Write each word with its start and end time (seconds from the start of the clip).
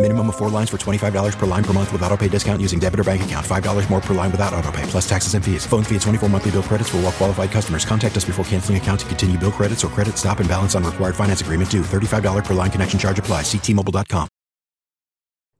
Minimum 0.00 0.28
of 0.30 0.36
four 0.36 0.48
lines 0.48 0.70
for 0.70 0.78
$25 0.78 1.38
per 1.38 1.44
line 1.44 1.62
per 1.62 1.74
month 1.74 1.92
with 1.92 2.00
auto 2.00 2.16
pay 2.16 2.26
discount 2.26 2.62
using 2.62 2.78
debit 2.78 3.00
or 3.00 3.04
bank 3.04 3.22
account. 3.22 3.44
$5 3.44 3.90
more 3.90 4.00
per 4.00 4.14
line 4.14 4.30
without 4.30 4.54
auto 4.54 4.72
pay, 4.72 4.82
plus 4.84 5.06
taxes 5.06 5.34
and 5.34 5.44
fees. 5.44 5.66
Phone 5.66 5.84
fee 5.84 5.96
at 5.96 6.00
24 6.00 6.30
monthly 6.30 6.52
bill 6.52 6.62
credits 6.62 6.88
for 6.88 6.96
all 6.96 7.02
well 7.02 7.12
qualified 7.12 7.50
customers. 7.50 7.84
Contact 7.84 8.16
us 8.16 8.24
before 8.24 8.42
canceling 8.46 8.78
account 8.78 9.00
to 9.00 9.06
continue 9.06 9.36
bill 9.36 9.52
credits 9.52 9.84
or 9.84 9.88
credit 9.88 10.16
stop 10.16 10.40
and 10.40 10.48
balance 10.48 10.74
on 10.74 10.84
required 10.84 11.14
finance 11.14 11.42
agreement 11.42 11.70
due. 11.70 11.82
$35 11.82 12.46
per 12.46 12.54
line 12.54 12.70
connection 12.70 12.98
charge 12.98 13.18
apply. 13.18 13.42
Ctmobile.com. 13.42 14.26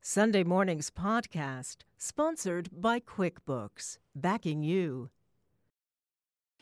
Sunday 0.00 0.43
Morning's 0.43 0.89
podcast, 0.89 1.83
sponsored 1.99 2.71
by 2.73 2.99
QuickBooks, 2.99 3.99
backing 4.17 4.62
you. 4.62 5.11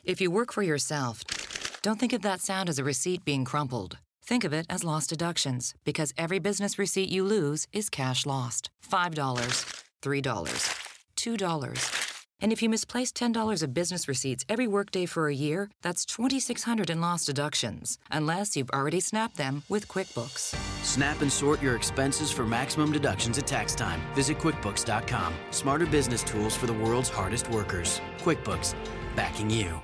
If 0.03 0.19
you 0.19 0.29
work 0.29 0.51
for 0.51 0.63
yourself, 0.63 1.23
don't 1.81 1.97
think 1.97 2.11
of 2.11 2.23
that 2.23 2.41
sound 2.41 2.67
as 2.67 2.77
a 2.77 2.83
receipt 2.83 3.23
being 3.23 3.45
crumpled. 3.45 3.99
Think 4.29 4.43
of 4.43 4.53
it 4.53 4.67
as 4.69 4.83
lost 4.83 5.09
deductions 5.09 5.73
because 5.83 6.13
every 6.15 6.37
business 6.37 6.77
receipt 6.77 7.09
you 7.09 7.23
lose 7.23 7.65
is 7.73 7.89
cash 7.89 8.27
lost. 8.27 8.69
$5, 8.87 9.83
$3, 10.03 10.75
$2. 11.17 12.15
And 12.39 12.51
if 12.53 12.61
you 12.61 12.69
misplace 12.69 13.11
$10 13.11 13.63
of 13.63 13.73
business 13.73 14.07
receipts 14.07 14.45
every 14.47 14.67
workday 14.67 15.07
for 15.07 15.29
a 15.29 15.33
year, 15.33 15.71
that's 15.81 16.05
2,600 16.05 16.91
in 16.91 17.01
lost 17.01 17.25
deductions, 17.25 17.97
unless 18.11 18.55
you've 18.55 18.69
already 18.69 18.99
snapped 18.99 19.37
them 19.37 19.63
with 19.67 19.87
QuickBooks. 19.87 20.55
Snap 20.83 21.23
and 21.23 21.33
sort 21.33 21.59
your 21.59 21.75
expenses 21.75 22.31
for 22.31 22.45
maximum 22.45 22.91
deductions 22.91 23.39
at 23.39 23.47
tax 23.47 23.73
time. 23.73 23.99
Visit 24.13 24.37
QuickBooks.com. 24.37 25.33
Smarter 25.49 25.87
business 25.87 26.21
tools 26.21 26.55
for 26.55 26.67
the 26.67 26.79
world's 26.85 27.09
hardest 27.09 27.49
workers. 27.49 27.99
QuickBooks, 28.19 28.75
backing 29.15 29.49
you. 29.49 29.81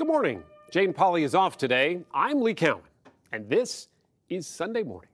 Good 0.00 0.08
morning. 0.08 0.44
Jane 0.70 0.94
Pauley 0.94 1.24
is 1.24 1.34
off 1.34 1.58
today. 1.58 2.00
I'm 2.14 2.40
Lee 2.40 2.54
Cowan, 2.54 2.80
and 3.32 3.46
this 3.50 3.88
is 4.30 4.46
Sunday 4.46 4.82
morning. 4.82 5.10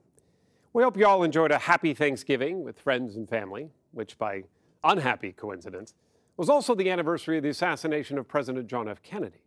We 0.75 0.85
hope 0.85 0.97
you 0.97 1.05
all 1.09 1.25
enjoyed 1.25 1.51
a 1.51 1.59
happy 1.59 1.93
Thanksgiving 1.93 2.63
with 2.63 2.79
friends 2.79 3.17
and 3.17 3.29
family, 3.29 3.71
which, 3.91 4.17
by 4.17 4.45
unhappy 4.85 5.33
coincidence, 5.33 5.95
was 6.37 6.49
also 6.49 6.77
the 6.77 6.89
anniversary 6.89 7.39
of 7.39 7.43
the 7.43 7.49
assassination 7.49 8.17
of 8.17 8.29
President 8.29 8.69
John 8.69 8.89
F. 8.89 9.03
Kennedy. 9.03 9.43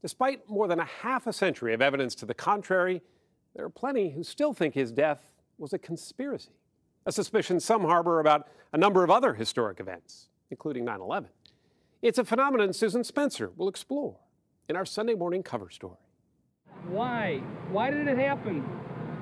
Despite 0.00 0.48
more 0.48 0.66
than 0.66 0.80
a 0.80 0.86
half 0.86 1.26
a 1.26 1.34
century 1.34 1.74
of 1.74 1.82
evidence 1.82 2.14
to 2.14 2.24
the 2.24 2.32
contrary, 2.32 3.02
there 3.54 3.66
are 3.66 3.68
plenty 3.68 4.12
who 4.12 4.24
still 4.24 4.54
think 4.54 4.72
his 4.72 4.90
death 4.90 5.20
was 5.58 5.74
a 5.74 5.78
conspiracy, 5.78 6.56
a 7.04 7.12
suspicion 7.12 7.60
some 7.60 7.82
harbor 7.82 8.20
about 8.20 8.48
a 8.72 8.78
number 8.78 9.04
of 9.04 9.10
other 9.10 9.34
historic 9.34 9.80
events, 9.80 10.30
including 10.50 10.86
9 10.86 10.98
11. 10.98 11.28
It's 12.00 12.18
a 12.18 12.24
phenomenon 12.24 12.72
Susan 12.72 13.04
Spencer 13.04 13.52
will 13.54 13.68
explore 13.68 14.16
in 14.68 14.76
our 14.76 14.84
Sunday 14.84 15.14
morning 15.14 15.42
cover 15.42 15.70
story. 15.70 15.96
Why? 16.88 17.38
Why 17.70 17.90
did 17.90 18.06
it 18.06 18.18
happen? 18.18 18.64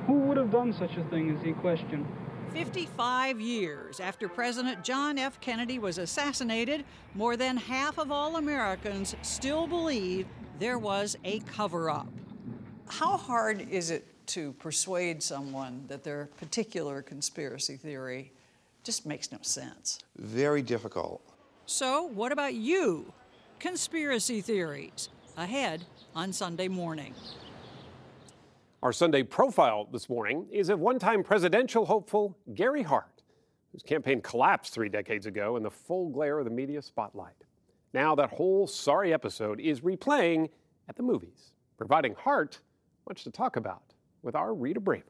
Who 0.06 0.14
would 0.20 0.36
have 0.36 0.50
done 0.50 0.72
such 0.72 0.96
a 0.96 1.04
thing 1.04 1.30
is 1.34 1.42
the 1.42 1.52
question. 1.52 2.06
55 2.52 3.40
years 3.40 4.00
after 4.00 4.28
President 4.28 4.82
John 4.82 5.18
F. 5.18 5.40
Kennedy 5.40 5.78
was 5.78 5.98
assassinated, 5.98 6.84
more 7.14 7.36
than 7.36 7.56
half 7.56 7.98
of 7.98 8.10
all 8.10 8.36
Americans 8.36 9.14
still 9.22 9.66
believe 9.66 10.26
there 10.58 10.78
was 10.78 11.16
a 11.24 11.40
cover 11.40 11.90
up. 11.90 12.08
How 12.88 13.16
hard 13.16 13.68
is 13.68 13.90
it 13.90 14.04
to 14.28 14.52
persuade 14.54 15.22
someone 15.22 15.84
that 15.88 16.02
their 16.02 16.28
particular 16.38 17.02
conspiracy 17.02 17.76
theory 17.76 18.32
just 18.84 19.06
makes 19.06 19.30
no 19.30 19.38
sense? 19.42 19.98
Very 20.16 20.62
difficult. 20.62 21.20
So, 21.66 22.04
what 22.04 22.32
about 22.32 22.54
you? 22.54 23.12
Conspiracy 23.58 24.40
theories 24.40 25.08
ahead 25.37 25.85
on 26.15 26.33
Sunday 26.33 26.69
morning. 26.69 27.15
Our 28.83 28.93
Sunday 28.93 29.23
profile 29.23 29.88
this 29.91 30.09
morning 30.09 30.47
is 30.50 30.69
of 30.69 30.81
one 30.81 30.99
time 30.99 31.23
presidential 31.23 31.87
hopeful 31.87 32.37
Gary 32.55 32.83
Hart, 32.83 33.23
whose 33.73 33.83
campaign 33.83 34.21
collapsed 34.21 34.73
three 34.73 34.88
decades 34.88 35.27
ago 35.27 35.56
in 35.56 35.62
the 35.62 35.71
full 35.71 36.09
glare 36.09 36.38
of 36.38 36.44
the 36.44 36.50
media 36.50 36.81
spotlight. 36.81 37.35
Now, 37.93 38.15
that 38.15 38.31
whole 38.31 38.67
sorry 38.67 39.12
episode 39.12 39.61
is 39.61 39.81
replaying 39.81 40.50
at 40.88 40.97
the 40.97 41.03
movies, 41.03 41.53
providing 41.77 42.15
Hart 42.15 42.61
much 43.09 43.25
to 43.25 43.31
talk 43.31 43.56
about 43.56 43.94
with 44.23 44.35
our 44.35 44.55
Rita 44.55 44.81
Braver. 44.81 45.05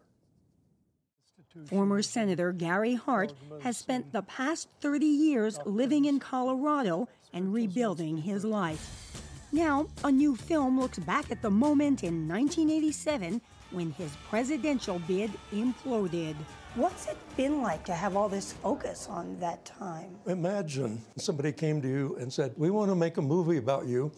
Former 1.66 2.02
Senator 2.02 2.52
Gary 2.52 2.94
Hart 2.94 3.32
has 3.62 3.78
spent 3.78 4.12
the 4.12 4.22
past 4.22 4.68
30 4.80 5.06
years 5.06 5.58
living 5.64 6.04
in 6.04 6.20
Colorado 6.20 7.08
and 7.32 7.52
rebuilding 7.52 8.18
his 8.18 8.44
life. 8.44 9.25
Now, 9.56 9.86
a 10.04 10.12
new 10.12 10.36
film 10.36 10.78
looks 10.78 10.98
back 10.98 11.30
at 11.30 11.40
the 11.40 11.48
moment 11.48 12.04
in 12.04 12.28
1987 12.28 13.40
when 13.70 13.90
his 13.92 14.14
presidential 14.28 14.98
bid 15.08 15.30
imploded. 15.50 16.36
What's 16.74 17.06
it 17.06 17.16
been 17.38 17.62
like 17.62 17.82
to 17.86 17.94
have 17.94 18.16
all 18.16 18.28
this 18.28 18.52
focus 18.52 19.08
on 19.08 19.40
that 19.40 19.64
time? 19.64 20.14
Imagine 20.26 21.00
somebody 21.16 21.52
came 21.52 21.80
to 21.80 21.88
you 21.88 22.18
and 22.20 22.30
said, 22.30 22.52
We 22.58 22.68
want 22.68 22.90
to 22.90 22.94
make 22.94 23.16
a 23.16 23.22
movie 23.22 23.56
about 23.56 23.86
you, 23.86 24.12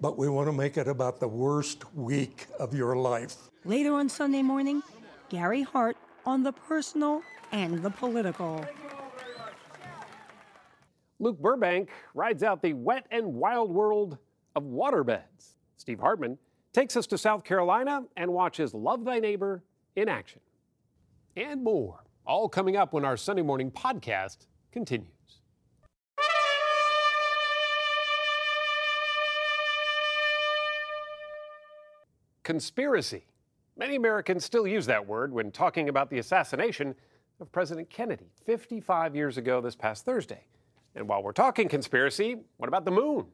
but 0.00 0.18
we 0.18 0.28
want 0.28 0.48
to 0.48 0.52
make 0.52 0.76
it 0.76 0.88
about 0.88 1.20
the 1.20 1.28
worst 1.28 1.84
week 1.94 2.48
of 2.58 2.74
your 2.74 2.96
life. 2.96 3.36
Later 3.64 3.94
on 3.94 4.08
Sunday 4.08 4.42
morning, 4.42 4.82
Gary 5.28 5.62
Hart 5.62 5.96
on 6.26 6.42
the 6.42 6.50
personal 6.50 7.22
and 7.52 7.84
the 7.84 7.90
political. 7.90 8.66
Luke 11.20 11.38
Burbank 11.38 11.90
rides 12.14 12.42
out 12.42 12.62
the 12.62 12.72
wet 12.72 13.06
and 13.12 13.34
wild 13.34 13.70
world 13.70 14.18
of 14.54 14.64
waterbeds. 14.64 15.56
Steve 15.76 16.00
Hartman 16.00 16.38
takes 16.72 16.96
us 16.96 17.06
to 17.08 17.18
South 17.18 17.44
Carolina 17.44 18.02
and 18.16 18.32
watches 18.32 18.74
Love 18.74 19.04
Thy 19.04 19.18
Neighbor 19.18 19.62
in 19.96 20.08
action. 20.08 20.40
And 21.36 21.62
more, 21.62 22.04
all 22.26 22.48
coming 22.48 22.76
up 22.76 22.92
when 22.92 23.04
our 23.04 23.16
Sunday 23.16 23.42
morning 23.42 23.70
podcast 23.70 24.46
continues. 24.70 25.08
Conspiracy. 32.42 33.26
Many 33.76 33.96
Americans 33.96 34.44
still 34.44 34.66
use 34.66 34.86
that 34.86 35.06
word 35.06 35.32
when 35.32 35.50
talking 35.50 35.88
about 35.88 36.10
the 36.10 36.18
assassination 36.18 36.94
of 37.40 37.50
President 37.52 37.88
Kennedy 37.88 38.30
55 38.44 39.16
years 39.16 39.38
ago 39.38 39.60
this 39.60 39.74
past 39.74 40.04
Thursday. 40.04 40.44
And 40.94 41.08
while 41.08 41.22
we're 41.22 41.32
talking 41.32 41.68
conspiracy, 41.68 42.36
what 42.58 42.68
about 42.68 42.84
the 42.84 42.90
moon? 42.90 43.26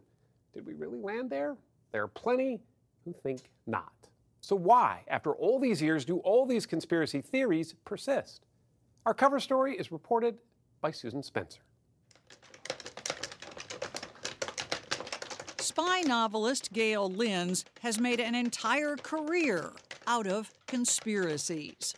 Did 0.58 0.66
we 0.66 0.74
really 0.74 0.98
land 0.98 1.30
there? 1.30 1.56
There 1.92 2.02
are 2.02 2.08
plenty 2.08 2.58
who 3.04 3.12
think 3.12 3.42
not. 3.68 3.92
So, 4.40 4.56
why, 4.56 5.04
after 5.06 5.32
all 5.32 5.60
these 5.60 5.80
years, 5.80 6.04
do 6.04 6.18
all 6.18 6.46
these 6.46 6.66
conspiracy 6.66 7.20
theories 7.20 7.76
persist? 7.84 8.44
Our 9.06 9.14
cover 9.14 9.38
story 9.38 9.76
is 9.76 9.92
reported 9.92 10.36
by 10.80 10.90
Susan 10.90 11.22
Spencer. 11.22 11.60
Spy 15.60 16.00
novelist 16.00 16.72
Gayle 16.72 17.08
Lynds 17.08 17.64
has 17.82 18.00
made 18.00 18.18
an 18.18 18.34
entire 18.34 18.96
career 18.96 19.70
out 20.08 20.26
of 20.26 20.50
conspiracies. 20.66 21.94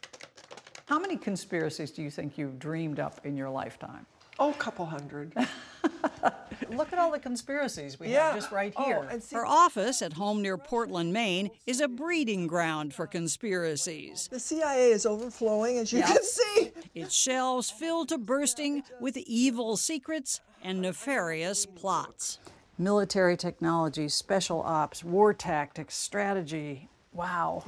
How 0.85 0.99
many 0.99 1.17
conspiracies 1.17 1.93
do 1.93 2.03
you 2.03 2.11
think 2.11 2.37
you've 2.37 2.59
dreamed 2.59 3.01
up 3.01 3.25
in 3.25 3.39
your 3.39 3.49
lifetime? 3.49 4.05
Oh, 4.41 4.51
a 4.51 4.55
couple 4.55 4.87
hundred. 4.87 5.35
Look 6.71 6.93
at 6.93 6.99
all 6.99 7.11
the 7.11 7.19
conspiracies 7.19 8.01
we 8.01 8.09
Yeah. 8.09 8.27
have 8.29 8.35
just 8.37 8.51
right 8.51 8.73
Oh, 8.77 8.85
here. 8.85 9.07
and 9.11 9.23
see- 9.23 9.37
Her 9.37 9.45
office 9.45 10.01
at 10.03 10.15
home 10.15 10.41
near 10.41 10.57
Portland, 10.57 11.13
Maine, 11.13 11.51
is 11.67 11.81
a 11.81 11.89
breeding 11.89 12.47
ground 12.47 12.95
for 12.95 13.07
conspiracies. 13.07 14.29
The 14.31 14.41
CIA 14.41 14.93
is 14.93 15.05
overflowing, 15.05 15.79
as 15.79 15.93
you 15.93 15.99
Yeah. 16.01 16.07
can 16.15 16.23
see. 16.23 16.73
Its 16.95 17.15
shelves 17.15 17.71
filled 17.71 18.09
to 18.11 18.19
bursting 18.19 18.83
with 19.01 19.17
evil 19.19 19.77
secrets 19.77 20.41
and 20.63 20.81
nefarious 20.81 21.67
plots. 21.67 22.39
Military 22.79 23.37
technology, 23.37 24.09
special 24.09 24.63
ops, 24.63 25.05
war 25.05 25.35
tactics, 25.35 25.95
strategy. 25.97 26.89
Wow. 27.13 27.65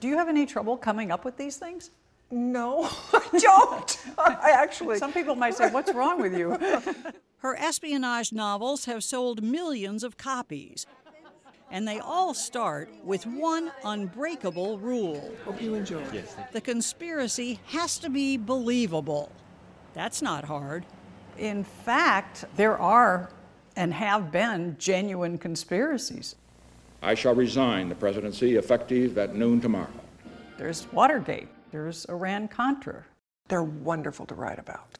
Do 0.00 0.06
you 0.06 0.16
have 0.16 0.28
any 0.28 0.46
trouble 0.46 0.76
coming 0.76 1.10
up 1.10 1.24
with 1.24 1.36
these 1.38 1.56
things? 1.56 1.90
No, 2.30 2.88
I 3.12 3.38
don't. 3.38 3.98
I 4.18 4.50
actually. 4.52 4.98
Some 4.98 5.12
people 5.12 5.34
might 5.34 5.54
say, 5.54 5.70
What's 5.70 5.92
wrong 5.92 6.20
with 6.20 6.36
you? 6.36 6.56
Her 7.38 7.56
espionage 7.56 8.32
novels 8.32 8.84
have 8.86 9.04
sold 9.04 9.42
millions 9.42 10.02
of 10.02 10.16
copies. 10.16 10.86
And 11.70 11.86
they 11.86 11.98
all 11.98 12.32
start 12.32 12.88
with 13.04 13.26
one 13.26 13.70
unbreakable 13.84 14.78
rule. 14.78 15.34
Hope 15.44 15.60
you 15.60 15.74
enjoy. 15.74 16.02
Yes, 16.12 16.34
The 16.52 16.62
conspiracy 16.62 17.60
has 17.66 17.98
to 17.98 18.08
be 18.08 18.38
believable. 18.38 19.30
That's 19.92 20.22
not 20.22 20.44
hard. 20.44 20.86
In 21.36 21.64
fact, 21.64 22.46
there 22.56 22.78
are 22.78 23.30
and 23.76 23.92
have 23.92 24.32
been 24.32 24.76
genuine 24.78 25.38
conspiracies. 25.38 26.36
I 27.02 27.14
shall 27.14 27.34
resign 27.34 27.88
the 27.88 27.94
presidency 27.94 28.56
effective 28.56 29.16
at 29.18 29.36
noon 29.36 29.60
tomorrow. 29.60 29.92
There's 30.56 30.90
Watergate, 30.92 31.48
there's 31.70 32.04
Iran 32.06 32.48
Contra. 32.48 33.04
They're 33.48 33.62
wonderful 33.62 34.26
to 34.26 34.34
write 34.34 34.58
about. 34.58 34.98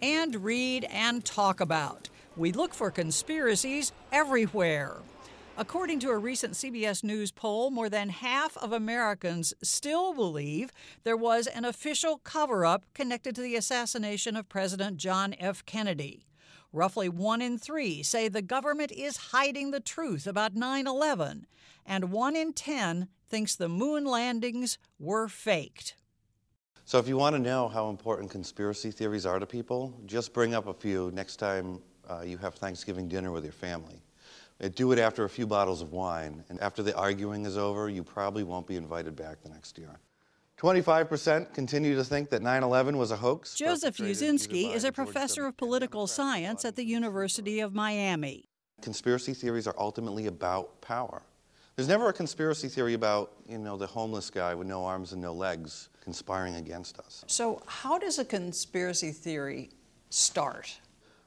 And 0.00 0.36
read 0.44 0.84
and 0.90 1.24
talk 1.24 1.60
about. 1.60 2.08
We 2.36 2.52
look 2.52 2.74
for 2.74 2.90
conspiracies 2.90 3.92
everywhere. 4.10 4.96
According 5.56 6.00
to 6.00 6.10
a 6.10 6.16
recent 6.16 6.54
CBS 6.54 7.04
News 7.04 7.30
poll, 7.30 7.70
more 7.70 7.90
than 7.90 8.08
half 8.08 8.56
of 8.56 8.72
Americans 8.72 9.52
still 9.62 10.14
believe 10.14 10.70
there 11.04 11.16
was 11.16 11.46
an 11.46 11.66
official 11.66 12.18
cover 12.18 12.64
up 12.64 12.86
connected 12.94 13.34
to 13.36 13.42
the 13.42 13.56
assassination 13.56 14.34
of 14.34 14.48
President 14.48 14.96
John 14.96 15.34
F. 15.38 15.64
Kennedy. 15.66 16.26
Roughly 16.72 17.10
one 17.10 17.42
in 17.42 17.58
three 17.58 18.02
say 18.02 18.28
the 18.28 18.40
government 18.40 18.92
is 18.92 19.28
hiding 19.30 19.72
the 19.72 19.80
truth 19.80 20.26
about 20.26 20.54
9 20.54 20.86
11, 20.86 21.46
and 21.84 22.10
one 22.10 22.34
in 22.34 22.54
10 22.54 23.08
thinks 23.28 23.54
the 23.54 23.68
moon 23.68 24.06
landings 24.06 24.78
were 24.98 25.28
faked. 25.28 25.96
So, 26.84 26.98
if 26.98 27.06
you 27.06 27.16
want 27.16 27.36
to 27.36 27.40
know 27.40 27.68
how 27.68 27.90
important 27.90 28.30
conspiracy 28.30 28.90
theories 28.90 29.24
are 29.24 29.38
to 29.38 29.46
people, 29.46 29.94
just 30.06 30.32
bring 30.32 30.54
up 30.54 30.66
a 30.66 30.74
few 30.74 31.10
next 31.14 31.36
time 31.36 31.80
uh, 32.10 32.22
you 32.22 32.36
have 32.38 32.54
Thanksgiving 32.54 33.08
dinner 33.08 33.30
with 33.30 33.44
your 33.44 33.52
family. 33.52 34.02
Uh, 34.62 34.68
Do 34.68 34.92
it 34.92 34.98
after 34.98 35.24
a 35.24 35.28
few 35.28 35.46
bottles 35.46 35.80
of 35.80 35.92
wine, 35.92 36.44
and 36.48 36.60
after 36.60 36.82
the 36.82 36.94
arguing 36.96 37.46
is 37.46 37.56
over, 37.56 37.88
you 37.88 38.02
probably 38.02 38.42
won't 38.42 38.66
be 38.66 38.76
invited 38.76 39.14
back 39.14 39.42
the 39.42 39.48
next 39.48 39.78
year. 39.78 39.98
25% 40.58 41.54
continue 41.54 41.96
to 41.96 42.04
think 42.04 42.30
that 42.30 42.42
9 42.42 42.62
11 42.62 42.96
was 42.96 43.10
a 43.10 43.16
hoax. 43.16 43.54
Joseph 43.54 43.96
Uscinski 43.96 44.74
is 44.74 44.84
a 44.84 44.92
professor 44.92 45.46
of 45.46 45.56
political 45.56 46.06
science 46.06 46.64
at 46.64 46.76
the 46.76 46.84
University 46.84 47.60
of 47.60 47.74
Miami. 47.74 48.48
Conspiracy 48.80 49.34
theories 49.34 49.66
are 49.66 49.74
ultimately 49.78 50.26
about 50.26 50.80
power. 50.80 51.22
There's 51.74 51.88
never 51.88 52.08
a 52.08 52.12
conspiracy 52.12 52.68
theory 52.68 52.94
about, 52.94 53.32
you 53.48 53.58
know, 53.58 53.76
the 53.76 53.86
homeless 53.86 54.30
guy 54.30 54.54
with 54.54 54.66
no 54.66 54.84
arms 54.84 55.12
and 55.12 55.22
no 55.22 55.32
legs 55.32 55.88
conspiring 56.02 56.56
against 56.56 56.98
us. 56.98 57.24
So, 57.28 57.62
how 57.66 57.98
does 57.98 58.18
a 58.18 58.24
conspiracy 58.24 59.12
theory 59.12 59.70
start? 60.10 60.78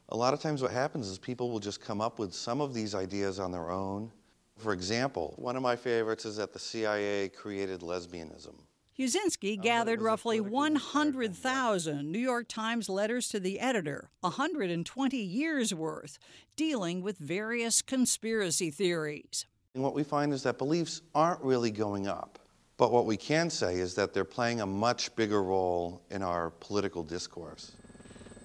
A 0.10 0.18
lot 0.18 0.33
of 0.33 0.42
times, 0.42 0.62
what 0.62 0.72
happens 0.72 1.07
is 1.07 1.18
people 1.18 1.50
will 1.50 1.60
just 1.60 1.81
come 1.81 2.01
up 2.01 2.19
with 2.19 2.33
some 2.33 2.62
of 2.62 2.74
these 2.74 2.94
ideas 2.94 3.39
on 3.39 3.51
their 3.51 3.72
own. 3.72 4.12
For 4.57 4.74
example, 4.74 5.33
one 5.38 5.56
of 5.56 5.63
my 5.63 5.75
favorites 5.75 6.25
is 6.25 6.38
that 6.38 6.54
the 6.54 6.60
CIA 6.60 7.30
created 7.30 7.81
lesbianism. 7.81 8.54
Uscinski 8.98 9.62
gathered 9.62 10.01
roughly 10.01 10.39
100,000 10.39 12.10
New 12.10 12.19
York 12.19 12.48
Times 12.48 12.88
letters 12.88 13.27
to 13.27 13.42
the 13.42 13.60
editor, 13.60 14.10
120 14.22 15.18
years 15.18 15.74
worth, 15.74 16.18
dealing 16.56 17.01
with 17.01 17.18
various 17.18 17.81
conspiracy 17.81 18.72
theories. 18.72 19.48
And 19.74 19.84
what 19.84 19.94
we 19.94 20.03
find 20.03 20.32
is 20.32 20.44
that 20.44 20.58
beliefs 20.58 21.01
aren't 21.13 21.41
really 21.41 21.72
going 21.72 22.08
up. 22.08 22.39
But 22.77 22.91
what 22.91 23.05
we 23.05 23.15
can 23.15 23.50
say 23.50 23.75
is 23.75 23.96
that 23.96 24.13
they're 24.13 24.25
playing 24.25 24.60
a 24.62 24.65
much 24.65 25.15
bigger 25.15 25.41
role 25.41 26.01
in 26.12 26.22
our 26.22 26.50
political 26.50 27.03
discourse. 27.03 27.72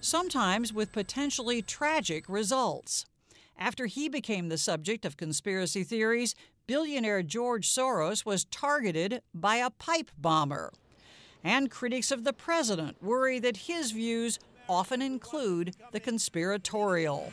sometimes 0.03 0.73
with 0.73 0.91
potentially 0.91 1.61
tragic 1.61 2.27
results. 2.27 3.05
After 3.57 3.85
he 3.85 4.09
became 4.09 4.49
the 4.49 4.57
subject 4.57 5.05
of 5.05 5.15
conspiracy 5.15 5.83
theories, 5.83 6.33
billionaire 6.65 7.21
George 7.21 7.69
Soros 7.69 8.25
was 8.25 8.45
targeted 8.45 9.21
by 9.33 9.57
a 9.57 9.69
pipe 9.69 10.09
bomber. 10.17 10.73
And 11.43 11.69
critics 11.69 12.11
of 12.11 12.23
the 12.23 12.33
president 12.33 13.03
worry 13.03 13.37
that 13.39 13.57
his 13.57 13.91
views 13.91 14.39
often 14.67 15.01
include 15.03 15.75
the 15.91 15.99
conspiratorial. 15.99 17.31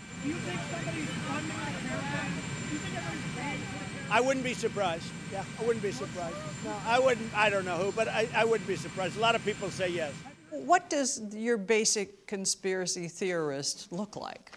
I 4.11 4.21
wouldn't 4.21 4.45
be 4.45 4.55
surprised. 4.55 5.11
Yeah, 5.33 5.45
I 5.59 5.63
wouldn't 5.65 5.83
be 5.83 5.93
surprised. 5.93 6.37
No, 6.65 6.75
I 6.87 6.99
wouldn't. 6.99 7.37
I 7.37 7.51
don't 7.51 7.65
know 7.65 7.77
who, 7.77 7.93
but 7.93 8.09
I, 8.09 8.29
I 8.35 8.45
wouldn't 8.45 8.67
be 8.69 8.77
surprised. 8.77 9.17
A 9.17 9.21
lot 9.21 9.35
of 9.35 9.45
people 9.45 9.71
say 9.71 9.89
yes. 9.89 10.13
What 10.51 10.89
does 10.89 11.21
your 11.35 11.59
basic 11.59 12.27
conspiracy 12.27 13.09
theorist 13.09 13.93
look 13.93 14.17
like? 14.17 14.53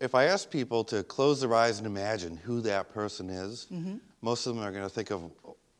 If 0.00 0.14
I 0.14 0.24
ask 0.24 0.50
people 0.50 0.82
to 0.84 1.04
close 1.04 1.40
their 1.40 1.54
eyes 1.54 1.78
and 1.78 1.86
imagine 1.86 2.36
who 2.36 2.60
that 2.62 2.92
person 2.92 3.30
is, 3.30 3.66
Mhm. 3.72 4.00
most 4.22 4.46
of 4.46 4.54
them 4.56 4.64
are 4.64 4.72
going 4.72 4.82
to 4.82 4.88
think 4.90 5.10
of 5.10 5.30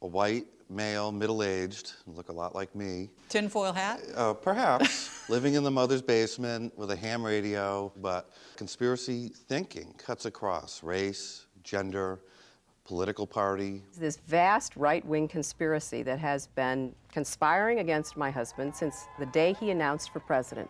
a 0.03 0.07
white, 0.07 0.47
male, 0.69 1.11
middle 1.11 1.43
aged, 1.43 1.95
look 2.07 2.29
a 2.29 2.33
lot 2.33 2.55
like 2.55 2.73
me. 2.77 3.11
Tinfoil 3.29 3.73
hat? 3.73 4.01
Uh, 4.15 4.33
perhaps 4.35 5.11
living 5.29 5.55
in 5.55 5.65
the 5.65 5.71
mother's 5.71 6.03
basement 6.03 6.77
with 6.79 6.91
a 6.93 6.97
ham 6.97 7.25
radio, 7.25 7.91
but 8.01 8.31
conspiracy 8.57 9.29
thinking 9.49 9.93
cuts 9.99 10.27
across 10.27 10.83
race, 10.85 11.47
gender, 11.65 12.21
political 12.91 13.25
party. 13.25 13.85
This 13.97 14.17
vast 14.17 14.75
right 14.75 15.07
wing 15.07 15.29
conspiracy 15.29 16.03
that 16.03 16.19
has 16.19 16.49
been 16.49 16.93
conspiring 17.13 17.79
against 17.79 18.17
my 18.17 18.33
husband 18.33 18.75
since 18.75 19.07
the 19.21 19.27
day 19.27 19.53
he 19.53 19.71
announced 19.71 20.13
for 20.13 20.19
president. 20.19 20.69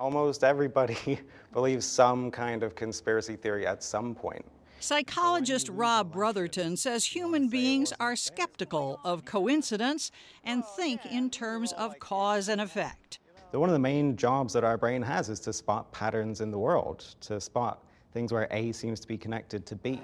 Almost 0.00 0.44
everybody 0.44 1.20
believes 1.52 1.84
some 1.84 2.30
kind 2.30 2.62
of 2.62 2.74
conspiracy 2.74 3.36
theory 3.36 3.66
at 3.66 3.82
some 3.82 4.14
point. 4.14 4.46
Psychologist 4.80 5.68
Rob 5.68 6.10
Brotherton 6.10 6.74
says 6.74 7.04
human 7.04 7.48
beings 7.50 7.92
are 8.00 8.16
skeptical 8.16 8.98
of 9.04 9.26
coincidence 9.26 10.10
and 10.42 10.64
think 10.64 11.04
in 11.04 11.28
terms 11.28 11.74
of 11.74 11.98
cause 11.98 12.48
and 12.48 12.62
effect. 12.62 13.18
One 13.50 13.68
of 13.68 13.74
the 13.74 13.78
main 13.78 14.16
jobs 14.16 14.54
that 14.54 14.64
our 14.64 14.78
brain 14.78 15.02
has 15.02 15.28
is 15.28 15.40
to 15.40 15.52
spot 15.52 15.92
patterns 15.92 16.40
in 16.40 16.50
the 16.50 16.58
world, 16.58 17.14
to 17.20 17.38
spot 17.38 17.82
things 18.16 18.32
where 18.32 18.48
A 18.50 18.72
seems 18.72 18.98
to 19.00 19.06
be 19.06 19.18
connected 19.18 19.66
to 19.66 19.76
B. 19.76 20.00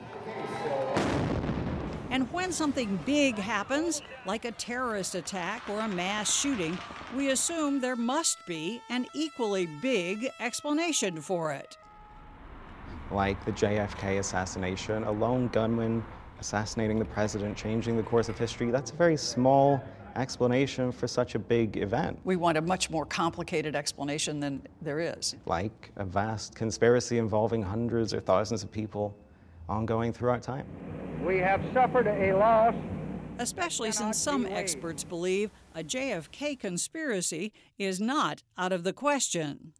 And 2.12 2.30
when 2.30 2.52
something 2.52 3.00
big 3.06 3.36
happens, 3.36 4.02
like 4.26 4.44
a 4.44 4.52
terrorist 4.52 5.14
attack 5.14 5.66
or 5.70 5.80
a 5.80 5.88
mass 5.88 6.30
shooting, 6.30 6.78
we 7.16 7.30
assume 7.30 7.80
there 7.80 7.96
must 7.96 8.36
be 8.44 8.82
an 8.90 9.06
equally 9.14 9.64
big 9.80 10.28
explanation 10.38 11.22
for 11.22 11.52
it. 11.52 11.78
Like 13.10 13.42
the 13.46 13.52
JFK 13.52 14.18
assassination, 14.18 15.04
a 15.04 15.10
lone 15.10 15.48
gunman 15.48 16.04
assassinating 16.38 16.98
the 16.98 17.06
president, 17.06 17.56
changing 17.56 17.96
the 17.96 18.02
course 18.02 18.28
of 18.28 18.36
history, 18.36 18.70
that's 18.70 18.90
a 18.90 18.96
very 18.96 19.16
small 19.16 19.82
explanation 20.14 20.92
for 20.92 21.08
such 21.08 21.34
a 21.34 21.38
big 21.38 21.78
event. 21.78 22.20
We 22.24 22.36
want 22.36 22.58
a 22.58 22.60
much 22.60 22.90
more 22.90 23.06
complicated 23.06 23.74
explanation 23.74 24.38
than 24.38 24.60
there 24.82 25.00
is. 25.00 25.34
Like 25.46 25.90
a 25.96 26.04
vast 26.04 26.54
conspiracy 26.54 27.16
involving 27.16 27.62
hundreds 27.62 28.12
or 28.12 28.20
thousands 28.20 28.62
of 28.62 28.70
people 28.70 29.16
ongoing 29.72 30.12
throughout 30.12 30.42
time. 30.42 30.66
We 31.24 31.38
have 31.38 31.62
suffered 31.72 32.06
a 32.06 32.36
loss. 32.36 32.74
Especially 33.38 33.90
since 33.90 34.18
some 34.18 34.46
experts 34.46 35.02
believe 35.02 35.50
a 35.74 35.82
JFK 35.82 36.58
conspiracy 36.60 37.52
is 37.78 38.00
not 38.00 38.42
out 38.58 38.72
of 38.72 38.84
the 38.84 38.92
question. 38.92 39.72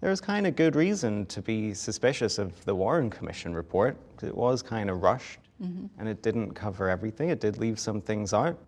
There's 0.00 0.20
kind 0.20 0.46
of 0.46 0.56
good 0.56 0.74
reason 0.76 1.26
to 1.26 1.40
be 1.40 1.74
suspicious 1.74 2.38
of 2.38 2.64
the 2.64 2.74
Warren 2.74 3.10
Commission 3.10 3.54
report. 3.54 3.96
It 4.22 4.36
was 4.36 4.62
kind 4.62 4.90
of 4.90 5.02
rushed 5.02 5.40
mm-hmm. 5.62 5.86
and 5.98 6.08
it 6.08 6.22
didn't 6.22 6.52
cover 6.54 6.88
everything. 6.88 7.30
It 7.30 7.40
did 7.40 7.58
leave 7.58 7.78
some 7.78 8.00
things 8.00 8.34
out. 8.34 8.58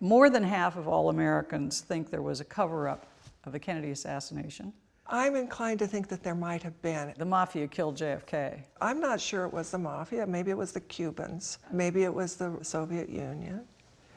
More 0.00 0.30
than 0.30 0.44
half 0.44 0.76
of 0.76 0.86
all 0.86 1.08
Americans 1.08 1.80
think 1.80 2.10
there 2.10 2.22
was 2.22 2.40
a 2.40 2.44
cover 2.44 2.88
up 2.88 3.06
of 3.44 3.52
the 3.52 3.58
Kennedy 3.58 3.90
assassination. 3.90 4.72
I'm 5.10 5.36
inclined 5.36 5.78
to 5.78 5.86
think 5.86 6.08
that 6.08 6.22
there 6.22 6.34
might 6.34 6.62
have 6.62 6.80
been. 6.82 7.14
The 7.16 7.24
mafia 7.24 7.66
killed 7.66 7.96
JFK. 7.96 8.62
I'm 8.80 9.00
not 9.00 9.20
sure 9.20 9.46
it 9.46 9.52
was 9.52 9.70
the 9.70 9.78
mafia. 9.78 10.26
Maybe 10.26 10.50
it 10.50 10.56
was 10.56 10.72
the 10.72 10.80
Cubans. 10.80 11.58
Maybe 11.72 12.04
it 12.04 12.12
was 12.12 12.36
the 12.36 12.58
Soviet 12.60 13.08
Union. 13.08 13.62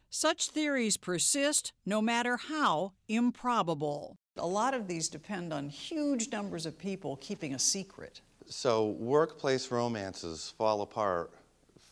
Such 0.10 0.50
theories 0.50 0.98
persist 0.98 1.72
no 1.86 2.02
matter 2.02 2.36
how 2.36 2.92
improbable. 3.08 4.18
A 4.36 4.46
lot 4.46 4.74
of 4.74 4.90
these 4.90 5.08
depend 5.08 5.54
on 5.54 5.70
huge 5.70 6.30
numbers 6.30 6.66
of 6.66 6.78
people 6.78 7.16
keeping 7.18 7.54
a 7.54 7.60
secret. 7.60 8.20
So, 8.48 8.88
workplace 8.88 9.72
romances 9.72 10.54
fall 10.58 10.82
apart 10.82 11.32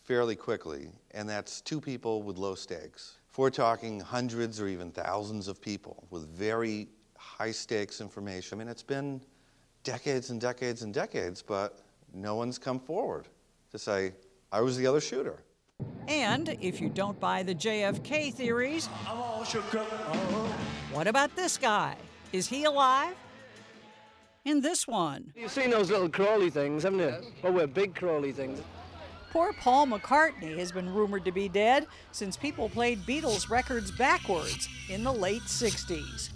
fairly 0.03 0.35
quickly, 0.35 0.89
and 1.11 1.29
that's 1.29 1.61
two 1.61 1.79
people 1.79 2.21
with 2.21 2.37
low 2.37 2.55
stakes. 2.55 3.19
If 3.29 3.37
we're 3.37 3.49
talking 3.49 4.01
hundreds 4.01 4.59
or 4.59 4.67
even 4.67 4.91
thousands 4.91 5.47
of 5.47 5.61
people 5.61 6.05
with 6.09 6.27
very 6.27 6.89
high 7.19 7.51
stakes 7.51 8.01
information. 8.01 8.57
I 8.57 8.63
mean, 8.63 8.69
it's 8.69 8.83
been 8.83 9.21
decades 9.83 10.29
and 10.29 10.39
decades 10.39 10.81
and 10.81 10.93
decades, 10.93 11.41
but 11.41 11.79
no 12.13 12.35
one's 12.35 12.57
come 12.57 12.79
forward 12.79 13.27
to 13.71 13.77
say, 13.77 14.13
I 14.51 14.61
was 14.61 14.77
the 14.77 14.87
other 14.87 15.01
shooter. 15.01 15.43
And 16.07 16.57
if 16.61 16.81
you 16.81 16.89
don't 16.89 17.19
buy 17.19 17.43
the 17.43 17.53
JFK 17.53 18.33
theories, 18.33 18.87
what 20.91 21.07
about 21.07 21.35
this 21.35 21.57
guy? 21.57 21.95
Is 22.31 22.47
he 22.47 22.63
alive? 22.63 23.15
In 24.45 24.61
this 24.61 24.87
one. 24.87 25.31
You've 25.35 25.51
seen 25.51 25.69
those 25.69 25.91
little 25.91 26.09
crawly 26.09 26.49
things, 26.49 26.83
haven't 26.83 26.99
you? 26.99 27.15
Oh, 27.43 27.51
we're 27.51 27.67
big 27.67 27.93
crawly 27.93 28.31
things. 28.31 28.61
Poor 29.31 29.53
Paul 29.53 29.85
McCartney 29.85 30.57
has 30.57 30.71
been 30.71 30.91
rumored 30.91 31.23
to 31.25 31.31
be 31.31 31.47
dead 31.47 31.85
since 32.11 32.35
people 32.35 32.67
played 32.67 32.99
Beatles 33.05 33.49
records 33.49 33.91
backwards 33.91 34.67
in 34.89 35.03
the 35.03 35.13
late 35.13 35.43
60s. 35.43 36.29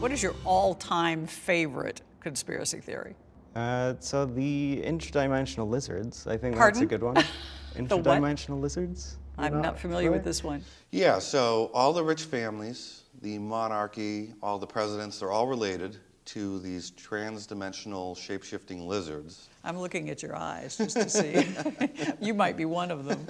What 0.00 0.10
is 0.10 0.22
your 0.22 0.34
all 0.44 0.74
time 0.74 1.26
favorite 1.26 2.02
conspiracy 2.20 2.80
theory? 2.80 3.14
Uh, 3.54 3.94
so 4.00 4.24
the 4.26 4.82
interdimensional 4.84 5.68
lizards, 5.68 6.26
I 6.26 6.36
think 6.36 6.56
Pardon? 6.56 6.80
that's 6.80 6.82
a 6.82 6.86
good 6.86 7.02
one. 7.02 7.16
interdimensional 7.76 8.60
lizards? 8.60 9.18
I'm 9.36 9.54
not, 9.54 9.62
not 9.62 9.78
familiar 9.78 10.10
with 10.10 10.24
this 10.24 10.42
one. 10.42 10.64
Yeah, 10.90 11.20
so 11.20 11.70
all 11.72 11.92
the 11.92 12.02
rich 12.02 12.24
families, 12.24 13.04
the 13.22 13.38
monarchy, 13.38 14.34
all 14.42 14.58
the 14.58 14.66
presidents, 14.66 15.20
they're 15.20 15.30
all 15.30 15.46
related 15.46 15.96
to 16.28 16.58
these 16.58 16.90
trans-dimensional 16.90 18.14
shape-shifting 18.14 18.86
lizards. 18.86 19.48
I'm 19.64 19.78
looking 19.78 20.10
at 20.10 20.22
your 20.22 20.36
eyes 20.36 20.76
just 20.76 20.96
to 20.96 21.08
see. 21.08 21.48
you 22.20 22.34
might 22.34 22.56
be 22.56 22.64
one 22.64 22.90
of 22.90 23.04
them. 23.04 23.26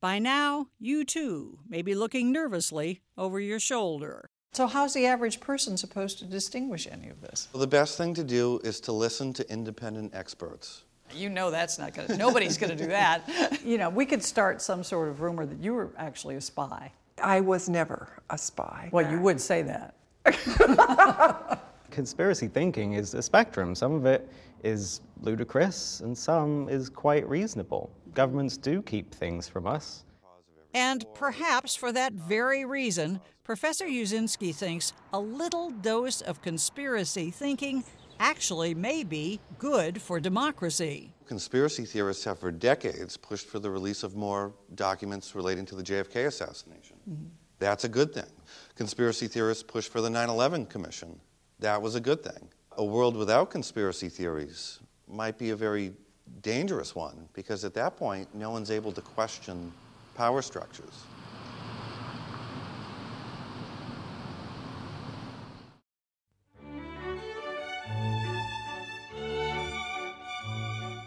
By 0.00 0.18
now, 0.18 0.66
you 0.78 1.04
too 1.04 1.58
may 1.66 1.80
be 1.80 1.94
looking 1.94 2.30
nervously 2.30 3.00
over 3.16 3.40
your 3.40 3.58
shoulder. 3.58 4.28
So, 4.52 4.66
how's 4.66 4.92
the 4.92 5.06
average 5.06 5.40
person 5.40 5.78
supposed 5.78 6.18
to 6.18 6.26
distinguish 6.26 6.86
any 6.90 7.08
of 7.08 7.22
this? 7.22 7.48
Well, 7.52 7.60
the 7.60 7.66
best 7.66 7.96
thing 7.96 8.12
to 8.14 8.22
do 8.22 8.60
is 8.62 8.78
to 8.80 8.92
listen 8.92 9.32
to 9.32 9.50
independent 9.50 10.14
experts. 10.14 10.82
You 11.12 11.30
know 11.30 11.50
that's 11.50 11.78
not 11.78 11.94
going 11.94 12.08
to, 12.08 12.16
nobody's 12.16 12.58
going 12.58 12.76
to 12.76 12.76
do 12.76 12.90
that. 12.90 13.28
You 13.64 13.78
know, 13.78 13.88
we 13.88 14.04
could 14.04 14.22
start 14.22 14.60
some 14.60 14.84
sort 14.84 15.08
of 15.08 15.22
rumor 15.22 15.46
that 15.46 15.58
you 15.58 15.72
were 15.72 15.90
actually 15.96 16.36
a 16.36 16.40
spy. 16.40 16.92
I 17.22 17.40
was 17.40 17.66
never 17.66 18.10
a 18.28 18.36
spy. 18.36 18.90
Well, 18.92 19.10
you 19.10 19.18
would 19.20 19.40
say 19.40 19.62
that. 19.62 19.94
Conspiracy 21.90 22.48
thinking 22.48 22.94
is 22.94 23.14
a 23.14 23.22
spectrum. 23.22 23.74
Some 23.74 23.94
of 23.94 24.06
it 24.06 24.28
is 24.62 25.00
ludicrous 25.20 26.00
and 26.00 26.16
some 26.16 26.68
is 26.68 26.88
quite 26.88 27.28
reasonable. 27.28 27.90
Governments 28.14 28.56
do 28.56 28.82
keep 28.82 29.14
things 29.14 29.48
from 29.48 29.66
us. 29.66 30.04
And 30.72 31.06
perhaps 31.14 31.76
for 31.76 31.92
that 31.92 32.12
very 32.14 32.64
reason, 32.64 33.20
Professor 33.44 33.86
Uscinski 33.86 34.54
thinks 34.54 34.92
a 35.12 35.20
little 35.20 35.70
dose 35.70 36.20
of 36.20 36.42
conspiracy 36.42 37.30
thinking 37.30 37.84
actually 38.18 38.74
may 38.74 39.04
be 39.04 39.38
good 39.58 40.00
for 40.00 40.18
democracy. 40.18 41.12
Conspiracy 41.26 41.84
theorists 41.84 42.24
have 42.24 42.38
for 42.38 42.50
decades 42.50 43.16
pushed 43.16 43.46
for 43.46 43.58
the 43.58 43.70
release 43.70 44.02
of 44.02 44.16
more 44.16 44.52
documents 44.74 45.34
relating 45.34 45.64
to 45.66 45.74
the 45.74 45.82
JFK 45.82 46.26
assassination. 46.26 46.96
Mm-hmm. 47.08 47.24
That's 47.58 47.84
a 47.84 47.88
good 47.88 48.12
thing. 48.12 48.30
Conspiracy 48.76 49.28
theorists 49.28 49.62
pushed 49.62 49.92
for 49.92 50.00
the 50.00 50.10
9 50.10 50.28
11 50.28 50.66
Commission. 50.66 51.20
That 51.60 51.80
was 51.80 51.94
a 51.94 52.00
good 52.00 52.24
thing. 52.24 52.48
A 52.72 52.84
world 52.84 53.16
without 53.16 53.48
conspiracy 53.48 54.08
theories 54.08 54.80
might 55.06 55.38
be 55.38 55.50
a 55.50 55.56
very 55.56 55.92
dangerous 56.42 56.92
one 56.92 57.28
because 57.34 57.64
at 57.64 57.72
that 57.74 57.96
point, 57.96 58.34
no 58.34 58.50
one's 58.50 58.72
able 58.72 58.90
to 58.90 59.00
question 59.00 59.72
power 60.16 60.42
structures. 60.42 61.04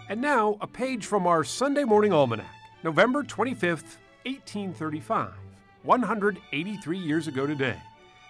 And 0.09 0.21
now, 0.21 0.57
a 0.61 0.67
page 0.67 1.05
from 1.05 1.27
our 1.27 1.43
Sunday 1.43 1.83
Morning 1.83 2.13
Almanac, 2.13 2.45
November 2.81 3.23
25th, 3.23 3.97
1835. 4.23 5.46
183 5.87 6.97
years 6.97 7.29
ago 7.29 7.47
today, 7.47 7.81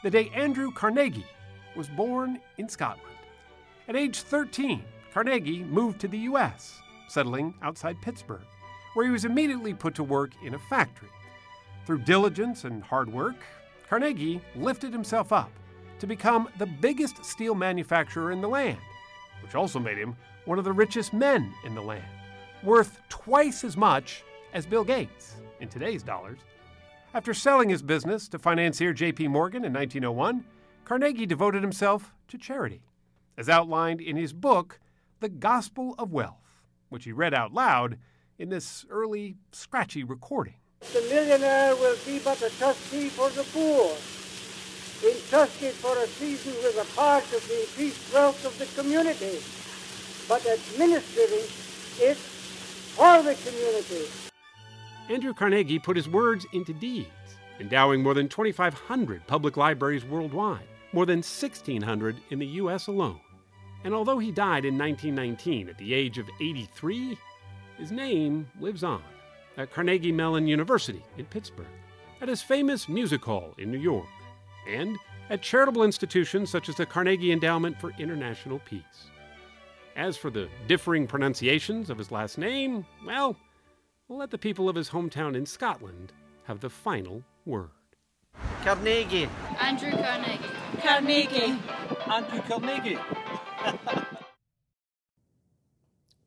the 0.03 0.11
day 0.11 0.29
Andrew 0.35 0.71
Carnegie 0.71 1.25
was 1.75 1.87
born 1.87 2.39
in 2.59 2.69
Scotland. 2.69 3.17
At 3.87 3.95
age 3.95 4.21
13, 4.21 4.83
Carnegie 5.11 5.63
moved 5.63 5.99
to 6.01 6.07
the 6.07 6.19
U.S., 6.19 6.79
settling 7.07 7.55
outside 7.63 7.99
Pittsburgh, 7.99 8.45
where 8.93 9.07
he 9.07 9.11
was 9.11 9.25
immediately 9.25 9.73
put 9.73 9.95
to 9.95 10.03
work 10.03 10.33
in 10.43 10.53
a 10.53 10.59
factory. 10.59 11.09
Through 11.87 12.03
diligence 12.03 12.63
and 12.63 12.83
hard 12.83 13.11
work, 13.11 13.37
Carnegie 13.89 14.39
lifted 14.55 14.93
himself 14.93 15.33
up 15.33 15.49
to 15.97 16.05
become 16.05 16.49
the 16.59 16.67
biggest 16.67 17.25
steel 17.25 17.55
manufacturer 17.55 18.31
in 18.31 18.39
the 18.39 18.47
land, 18.47 18.77
which 19.41 19.55
also 19.55 19.79
made 19.79 19.97
him 19.97 20.15
one 20.45 20.59
of 20.59 20.63
the 20.63 20.71
richest 20.71 21.11
men 21.11 21.51
in 21.65 21.73
the 21.73 21.81
land, 21.81 22.05
worth 22.61 23.01
twice 23.09 23.63
as 23.63 23.75
much 23.75 24.23
as 24.53 24.67
Bill 24.67 24.83
Gates 24.83 25.37
in 25.59 25.69
today's 25.69 26.03
dollars. 26.03 26.37
After 27.17 27.33
selling 27.33 27.69
his 27.69 27.81
business 27.81 28.27
to 28.27 28.37
financier 28.37 28.93
J.P. 28.93 29.29
Morgan 29.29 29.65
in 29.65 29.73
1901, 29.73 30.45
Carnegie 30.85 31.25
devoted 31.25 31.63
himself 31.63 32.13
to 32.27 32.37
charity, 32.37 32.83
as 33.35 33.49
outlined 33.49 34.01
in 34.01 34.17
his 34.17 34.33
book, 34.33 34.79
The 35.19 35.27
Gospel 35.27 35.95
of 35.97 36.11
Wealth, 36.11 36.61
which 36.89 37.05
he 37.05 37.11
read 37.11 37.33
out 37.33 37.55
loud 37.55 37.97
in 38.37 38.49
this 38.49 38.85
early, 38.91 39.35
scratchy 39.51 40.03
recording. 40.03 40.57
The 40.93 41.07
millionaire 41.09 41.75
will 41.77 41.97
be 42.05 42.19
but 42.19 42.39
a 42.43 42.51
trustee 42.51 43.09
for 43.09 43.31
the 43.31 43.41
poor, 43.51 43.97
entrusted 45.11 45.73
for 45.73 45.97
a 45.97 46.05
season 46.05 46.53
with 46.61 46.77
a 46.79 46.95
part 46.95 47.23
of 47.33 47.47
the 47.47 47.61
increased 47.61 48.13
wealth 48.13 48.45
of 48.45 48.55
the 48.59 48.67
community, 48.79 49.41
but 50.29 50.45
administering 50.45 51.49
it 51.99 52.17
for 52.93 53.23
the 53.23 53.33
community. 53.33 54.26
Andrew 55.09 55.33
Carnegie 55.33 55.79
put 55.79 55.95
his 55.95 56.09
words 56.09 56.45
into 56.51 56.73
deeds, 56.73 57.07
endowing 57.59 58.03
more 58.03 58.13
than 58.13 58.27
2,500 58.27 59.25
public 59.25 59.55
libraries 59.55 60.03
worldwide, 60.03 60.67
more 60.91 61.05
than 61.05 61.19
1,600 61.19 62.17
in 62.29 62.39
the 62.39 62.45
U.S. 62.45 62.87
alone. 62.87 63.19
And 63.83 63.93
although 63.93 64.19
he 64.19 64.31
died 64.31 64.65
in 64.65 64.77
1919 64.77 65.69
at 65.69 65.77
the 65.77 65.93
age 65.93 66.17
of 66.17 66.27
83, 66.41 67.17
his 67.77 67.91
name 67.91 68.49
lives 68.59 68.83
on 68.83 69.03
at 69.55 69.71
Carnegie 69.71 70.11
Mellon 70.11 70.47
University 70.47 71.03
in 71.17 71.25
Pittsburgh, 71.25 71.65
at 72.21 72.27
his 72.27 72.41
famous 72.41 72.89
music 72.89 73.23
hall 73.23 73.53
in 73.57 73.71
New 73.71 73.79
York, 73.79 74.07
and 74.67 74.97
at 75.29 75.41
charitable 75.41 75.83
institutions 75.83 76.49
such 76.49 76.67
as 76.69 76.75
the 76.75 76.85
Carnegie 76.85 77.31
Endowment 77.31 77.79
for 77.79 77.91
International 77.97 78.59
Peace. 78.59 79.09
As 79.95 80.17
for 80.17 80.29
the 80.29 80.49
differing 80.67 81.07
pronunciations 81.07 81.89
of 81.89 81.97
his 81.97 82.11
last 82.11 82.37
name, 82.37 82.85
well, 83.05 83.35
let 84.15 84.31
the 84.31 84.37
people 84.37 84.69
of 84.69 84.75
his 84.75 84.89
hometown 84.89 85.35
in 85.35 85.45
Scotland 85.45 86.13
have 86.45 86.61
the 86.61 86.69
final 86.69 87.21
word. 87.45 87.71
Carnegie. 88.63 89.27
Andrew 89.59 89.91
Carnegie. 89.91 90.39
Carnegie. 90.81 91.59
Andrew 92.07 92.41
Carnegie. 92.47 92.97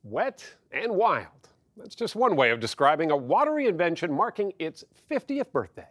Wet 0.03 0.47
and 0.71 0.91
wild. 0.91 1.27
That's 1.75 1.95
just 1.95 2.15
one 2.15 2.35
way 2.35 2.51
of 2.51 2.59
describing 2.59 3.09
a 3.09 3.17
watery 3.17 3.65
invention 3.65 4.13
marking 4.13 4.53
its 4.59 4.83
50th 5.09 5.51
birthday. 5.51 5.87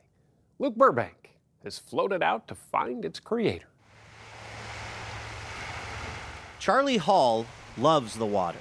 Luke 0.61 0.77
Burbank 0.77 1.31
has 1.65 1.79
floated 1.79 2.23
out 2.23 2.47
to 2.49 2.55
find 2.55 3.05
its 3.05 3.19
creator. 3.19 3.67
Charlie 6.61 6.99
Hall 6.99 7.47
loves 7.77 8.15
the 8.15 8.27
water. 8.27 8.59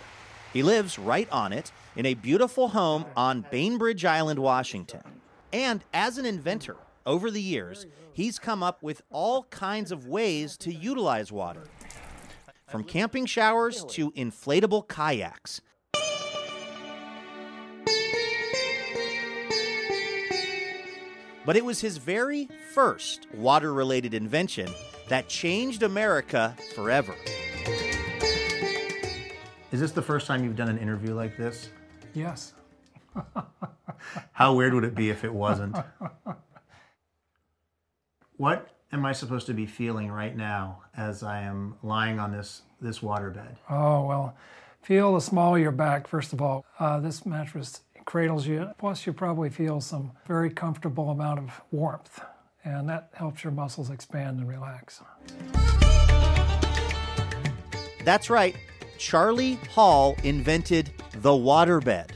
He 0.52 0.64
lives 0.64 0.98
right 0.98 1.30
on 1.32 1.54
it 1.54 1.72
in 2.00 2.06
a 2.06 2.13
beautiful 2.13 2.70
home 2.70 3.03
on 3.18 3.46
Bainbridge 3.51 4.06
Island, 4.06 4.39
Washington. 4.39 5.01
And 5.51 5.84
as 5.94 6.18
an 6.18 6.25
inventor, 6.25 6.77
over 7.06 7.29
the 7.29 7.41
years, 7.41 7.88
he's 8.13 8.39
come 8.39 8.63
up 8.63 8.82
with 8.82 9.01
all 9.12 9.44
kinds 9.50 9.91
of 9.91 10.08
ways 10.08 10.56
to 10.60 10.74
utilize 10.74 11.29
water. 11.29 11.63
From 12.68 12.86
camping 12.86 13.25
showers 13.25 13.84
to 13.89 14.12
inflatable 14.12 14.88
kayaks. 14.88 15.60
But 21.46 21.58
it 21.58 21.65
was 21.65 21.82
his 21.82 21.98
very 21.98 22.48
first 22.74 23.27
water 23.34 23.74
related 23.74 24.13
invention 24.13 24.70
that 25.10 25.27
changed 25.27 25.84
America 25.84 26.56
forever. 26.74 27.13
Is 29.74 29.82
this 29.82 29.91
the 29.91 30.01
first 30.01 30.27
time 30.27 30.46
you've 30.46 30.56
done 30.56 30.70
an 30.70 30.77
interview 30.77 31.13
like 31.13 31.36
this? 31.36 31.72
Yes. 32.13 32.54
How 34.32 34.54
weird 34.54 34.74
would 34.74 34.84
it 34.84 34.96
be 34.96 35.10
if 35.10 35.24
it 35.24 35.34
wasn't? 35.34 35.75
what 38.38 38.70
am 38.92 39.06
I 39.06 39.12
supposed 39.12 39.48
to 39.48 39.54
be 39.54 39.66
feeling 39.66 40.10
right 40.10 40.36
now 40.36 40.84
as 40.96 41.24
I 41.24 41.42
am 41.42 41.75
lying 41.84 42.20
on 42.20 42.32
this 42.32 42.62
this 42.82 43.00
waterbed? 43.00 43.58
Oh, 43.70 44.06
well, 44.06 44.36
feel 44.82 45.13
the 45.13 45.22
small 45.22 45.56
of 45.56 45.62
your 45.62 45.72
back, 45.72 46.08
first 46.08 46.34
of 46.34 46.42
all. 46.42 46.66
Uh, 46.80 47.00
this 47.00 47.25
mattress 47.25 47.82
cradles 48.06 48.48
you, 48.48 48.70
plus, 48.78 49.06
you 49.06 49.13
probably 49.13 49.50
feel 49.50 49.82
some 49.82 50.12
very 50.25 50.50
comfortable 50.50 51.10
amount 51.10 51.39
of 51.39 51.62
warmth, 51.72 52.22
and 52.63 52.88
that 52.89 53.10
helps 53.13 53.44
your 53.44 53.51
muscles 53.51 53.89
expand 53.89 54.39
and 54.39 54.48
relax. 54.48 55.01
That's 58.06 58.30
right. 58.30 58.56
Charlie 58.98 59.56
Hall 59.70 60.16
invented 60.24 60.92
the 61.22 61.30
waterbed 61.30 62.12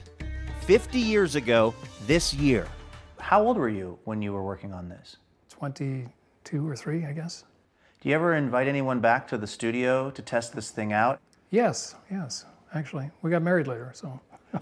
50 0.62 0.98
years 0.98 1.36
ago 1.36 1.74
this 2.08 2.34
year. 2.34 2.66
How 3.20 3.44
old 3.44 3.58
were 3.58 3.68
you 3.68 4.00
when 4.06 4.22
you 4.22 4.32
were 4.32 4.44
working 4.44 4.74
on 4.74 4.88
this? 4.88 5.18
22 5.50 6.68
or 6.68 6.76
3, 6.76 7.06
I 7.06 7.12
guess. 7.12 7.44
Do 8.00 8.10
you 8.10 8.16
ever 8.16 8.36
invite 8.36 8.70
anyone 8.70 9.02
back 9.02 9.28
to 9.30 9.38
the 9.38 9.48
studio 9.48 10.10
to 10.12 10.22
test 10.22 10.56
this 10.56 10.72
thing 10.72 10.94
out? 10.94 11.20
Yes, 11.52 11.96
yes, 12.10 12.46
actually. 12.74 13.12
We 13.22 13.30
got 13.30 13.42
married 13.42 13.68
later, 13.68 13.92
so. 13.94 14.20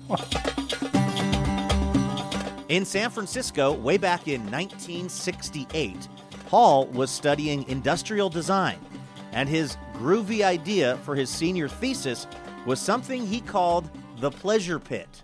In 2.69 2.86
San 2.86 3.12
Francisco, 3.12 3.74
way 3.74 3.98
back 3.98 4.27
in 4.27 4.41
1968, 4.43 6.07
Hall 6.48 6.88
was 6.88 7.12
studying 7.12 7.67
industrial 7.67 8.29
design, 8.29 8.79
and 9.33 9.50
his 9.50 9.77
groovy 9.93 10.43
idea 10.43 10.98
for 11.03 11.15
his 11.15 11.29
senior 11.29 11.67
thesis 11.67 12.27
was 12.65 12.79
something 12.79 13.27
he 13.27 13.41
called 13.41 13.89
the 14.21 14.31
pleasure 14.31 14.77
pit. 14.77 15.23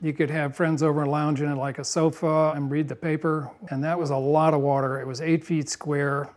You 0.00 0.12
could 0.12 0.30
have 0.30 0.54
friends 0.54 0.80
over 0.80 1.02
and 1.02 1.10
lounging 1.10 1.50
in 1.50 1.56
like 1.56 1.80
a 1.80 1.84
sofa 1.84 2.52
and 2.54 2.70
read 2.70 2.86
the 2.86 2.94
paper, 2.94 3.50
and 3.70 3.82
that 3.82 3.98
was 3.98 4.10
a 4.10 4.16
lot 4.16 4.54
of 4.54 4.60
water. 4.60 5.00
It 5.00 5.06
was 5.06 5.20
eight 5.20 5.44
feet 5.44 5.68
square. 5.68 6.30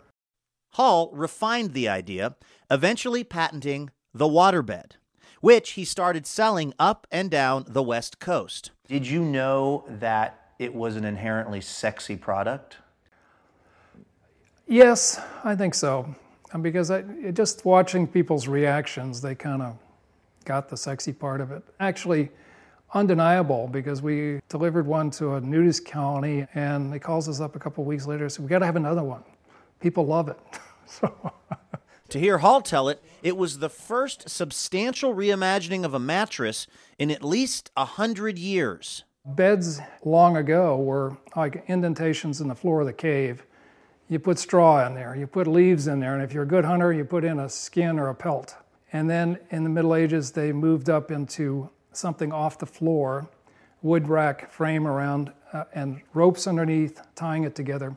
Hall 0.73 1.12
refined 1.13 1.73
the 1.73 1.88
idea, 1.88 2.36
eventually 2.71 3.23
patenting 3.23 3.91
the 4.12 4.25
waterbed, 4.25 4.93
which 5.41 5.71
he 5.71 5.86
started 5.86 6.25
selling 6.25 6.73
up 6.79 7.05
and 7.12 7.29
down 7.29 7.63
the 7.67 7.84
West 7.84 8.19
Coast. 8.19 8.71
Did 8.88 9.05
you 9.05 9.23
know 9.23 9.84
that 9.88 10.53
it 10.57 10.73
was 10.73 10.95
an 10.95 11.05
inherently 11.05 11.62
sexy 11.62 12.15
product? 12.15 12.77
Yes, 14.67 15.21
I 15.43 15.55
think 15.55 15.75
so. 15.75 16.15
Because 16.60 16.89
I, 16.89 17.03
just 17.34 17.65
watching 17.65 18.07
people's 18.07 18.47
reactions, 18.47 19.21
they 19.21 19.36
kind 19.36 19.62
of 19.62 19.77
got 20.49 20.67
the 20.67 20.75
sexy 20.75 21.13
part 21.13 21.41
of 21.41 21.51
it. 21.51 21.62
Actually, 21.79 22.31
undeniable 22.95 23.67
because 23.67 24.01
we 24.01 24.39
delivered 24.49 24.88
one 24.88 25.12
to 25.12 25.35
a 25.35 25.41
nudist 25.41 25.85
colony 25.85 26.47
and 26.55 26.91
they 26.91 26.97
calls 26.97 27.29
us 27.29 27.39
up 27.39 27.55
a 27.55 27.59
couple 27.59 27.83
weeks 27.83 28.07
later 28.07 28.23
and 28.23 28.31
said, 28.31 28.43
We 28.43 28.49
got 28.49 28.59
to 28.59 28.65
have 28.65 28.75
another 28.75 29.03
one. 29.03 29.23
People 29.79 30.07
love 30.07 30.27
it. 30.27 30.39
so. 30.88 31.31
To 32.09 32.19
hear 32.19 32.39
Hall 32.39 32.62
tell 32.62 32.89
it, 32.89 33.03
it 33.21 33.38
was 33.38 33.59
the 33.59 33.69
first 33.69 34.27
substantial 34.27 35.13
reimagining 35.13 35.85
of 35.85 35.93
a 35.93 35.99
mattress 35.99 36.65
in 36.97 37.12
at 37.12 37.23
least 37.23 37.69
a 37.77 37.85
hundred 37.85 38.39
years. 38.39 39.03
Beds 39.23 39.79
long 40.03 40.35
ago 40.35 40.75
were 40.75 41.15
like 41.35 41.63
indentations 41.67 42.41
in 42.41 42.47
the 42.47 42.55
floor 42.55 42.81
of 42.81 42.88
the 42.88 42.93
cave. 42.93 43.45
You 44.07 44.17
put 44.17 44.39
straw 44.39 44.83
in 44.88 44.95
there, 44.95 45.15
you 45.15 45.27
put 45.27 45.45
leaves 45.45 45.85
in 45.85 45.99
there, 45.99 46.15
and 46.15 46.23
if 46.23 46.33
you're 46.33 46.41
a 46.41 46.47
good 46.47 46.65
hunter, 46.65 46.91
you 46.91 47.05
put 47.05 47.23
in 47.23 47.38
a 47.38 47.47
skin 47.47 47.99
or 47.99 48.09
a 48.09 48.15
pelt. 48.15 48.55
And 48.91 49.10
then 49.10 49.39
in 49.52 49.63
the 49.63 49.69
Middle 49.69 49.95
Ages, 49.95 50.32
they 50.32 50.52
moved 50.52 50.89
up 50.89 51.12
into 51.12 51.69
something 51.91 52.32
off 52.32 52.58
the 52.58 52.65
floor, 52.65 53.30
wood 53.82 54.08
rack 54.08 54.52
frame 54.52 54.88
around, 54.88 55.32
uh, 55.54 55.65
and 55.73 56.02
ropes 56.13 56.47
underneath, 56.47 57.02
tying 57.15 57.43
it 57.43 57.56
together. 57.56 57.95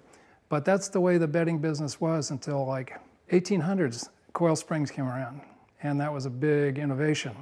But 0.48 0.64
that's 0.64 0.88
the 0.88 1.00
way 1.00 1.18
the 1.18 1.28
bedding 1.28 1.58
business 1.58 2.00
was 2.00 2.30
until 2.30 2.66
like 2.66 2.98
1800s. 3.30 4.08
Coil 4.32 4.56
springs 4.56 4.90
came 4.90 5.06
around, 5.06 5.40
and 5.82 6.00
that 6.00 6.12
was 6.12 6.26
a 6.26 6.30
big 6.30 6.78
innovation. 6.78 7.34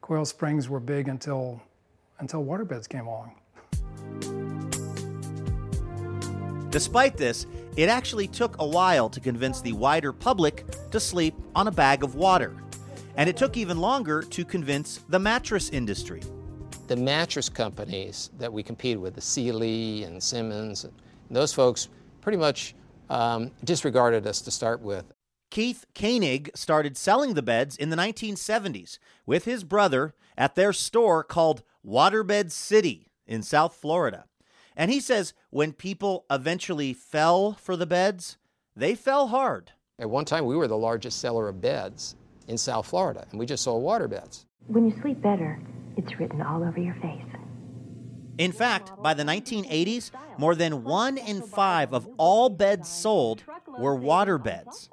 Coil 0.00 0.24
springs 0.24 0.68
were 0.68 0.80
big 0.80 1.08
until 1.08 1.60
until 2.18 2.44
waterbeds 2.44 2.88
came 2.88 3.06
along. 3.06 3.32
Despite 6.70 7.16
this, 7.16 7.46
it 7.76 7.88
actually 7.88 8.28
took 8.28 8.60
a 8.60 8.66
while 8.66 9.08
to 9.08 9.20
convince 9.20 9.60
the 9.60 9.72
wider 9.72 10.12
public 10.12 10.64
to 10.90 11.00
sleep 11.00 11.34
on 11.54 11.66
a 11.66 11.70
bag 11.70 12.04
of 12.04 12.14
water. 12.14 12.56
And 13.20 13.28
it 13.28 13.36
took 13.36 13.58
even 13.58 13.76
longer 13.76 14.22
to 14.22 14.46
convince 14.46 15.00
the 15.10 15.18
mattress 15.18 15.68
industry. 15.68 16.22
The 16.86 16.96
mattress 16.96 17.50
companies 17.50 18.30
that 18.38 18.50
we 18.50 18.62
competed 18.62 18.96
with, 18.96 19.14
the 19.14 19.20
Sealy 19.20 20.04
and 20.04 20.22
Simmons, 20.22 20.86
those 21.30 21.52
folks 21.52 21.90
pretty 22.22 22.38
much 22.38 22.74
um, 23.10 23.50
disregarded 23.62 24.26
us 24.26 24.40
to 24.40 24.50
start 24.50 24.80
with. 24.80 25.12
Keith 25.50 25.84
Koenig 25.94 26.50
started 26.54 26.96
selling 26.96 27.34
the 27.34 27.42
beds 27.42 27.76
in 27.76 27.90
the 27.90 27.96
1970s 27.96 28.98
with 29.26 29.44
his 29.44 29.64
brother 29.64 30.14
at 30.38 30.54
their 30.54 30.72
store 30.72 31.22
called 31.22 31.62
Waterbed 31.86 32.50
City 32.50 33.08
in 33.26 33.42
South 33.42 33.74
Florida. 33.74 34.24
And 34.74 34.90
he 34.90 34.98
says 34.98 35.34
when 35.50 35.74
people 35.74 36.24
eventually 36.30 36.94
fell 36.94 37.52
for 37.52 37.76
the 37.76 37.84
beds, 37.84 38.38
they 38.74 38.94
fell 38.94 39.26
hard. 39.26 39.72
At 39.98 40.08
one 40.08 40.24
time, 40.24 40.46
we 40.46 40.56
were 40.56 40.68
the 40.68 40.78
largest 40.78 41.18
seller 41.18 41.46
of 41.46 41.60
beds 41.60 42.16
in 42.50 42.58
South 42.58 42.86
Florida, 42.86 43.24
and 43.30 43.38
we 43.38 43.46
just 43.46 43.62
sold 43.62 43.82
water 43.82 44.08
beds. 44.08 44.44
When 44.66 44.84
you 44.84 45.00
sleep 45.00 45.22
better, 45.22 45.58
it's 45.96 46.18
written 46.18 46.42
all 46.42 46.64
over 46.64 46.80
your 46.80 46.94
face. 46.96 47.24
In 48.38 48.52
fact, 48.52 49.00
by 49.00 49.14
the 49.14 49.22
1980s, 49.22 50.10
more 50.36 50.54
than 50.54 50.82
one 50.82 51.16
in 51.16 51.42
five 51.42 51.94
of 51.94 52.08
all 52.16 52.48
beds 52.48 52.88
sold 52.88 53.44
were 53.78 53.94
water 53.94 54.36
beds. 54.36 54.90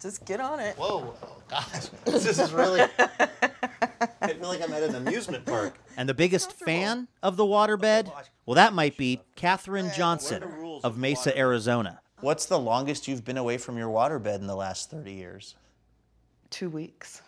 Just 0.00 0.24
get 0.24 0.40
on 0.40 0.60
it. 0.60 0.76
Whoa, 0.76 1.14
oh, 1.22 1.36
gosh, 1.48 1.88
this 2.04 2.38
is 2.38 2.52
really. 2.52 2.80
I 2.80 4.28
feel 4.28 4.48
like 4.48 4.62
I'm 4.62 4.72
at 4.72 4.82
an 4.82 4.94
amusement 4.94 5.44
park. 5.44 5.78
And 5.96 6.08
the 6.08 6.14
biggest 6.14 6.52
fan 6.52 7.08
of 7.22 7.36
the 7.36 7.44
waterbed? 7.44 8.10
Well, 8.46 8.54
that 8.54 8.72
might 8.72 8.96
be 8.96 9.20
Katherine 9.36 9.90
Johnson 9.94 10.42
of 10.82 10.96
Mesa, 10.96 11.36
Arizona. 11.36 12.00
What's 12.20 12.46
the 12.46 12.58
longest 12.58 13.08
you've 13.08 13.24
been 13.24 13.36
away 13.36 13.58
from 13.58 13.76
your 13.76 13.88
waterbed 13.88 14.36
in 14.36 14.46
the 14.46 14.56
last 14.56 14.90
30 14.90 15.12
years? 15.12 15.54
Two 16.54 16.70
weeks. 16.70 17.20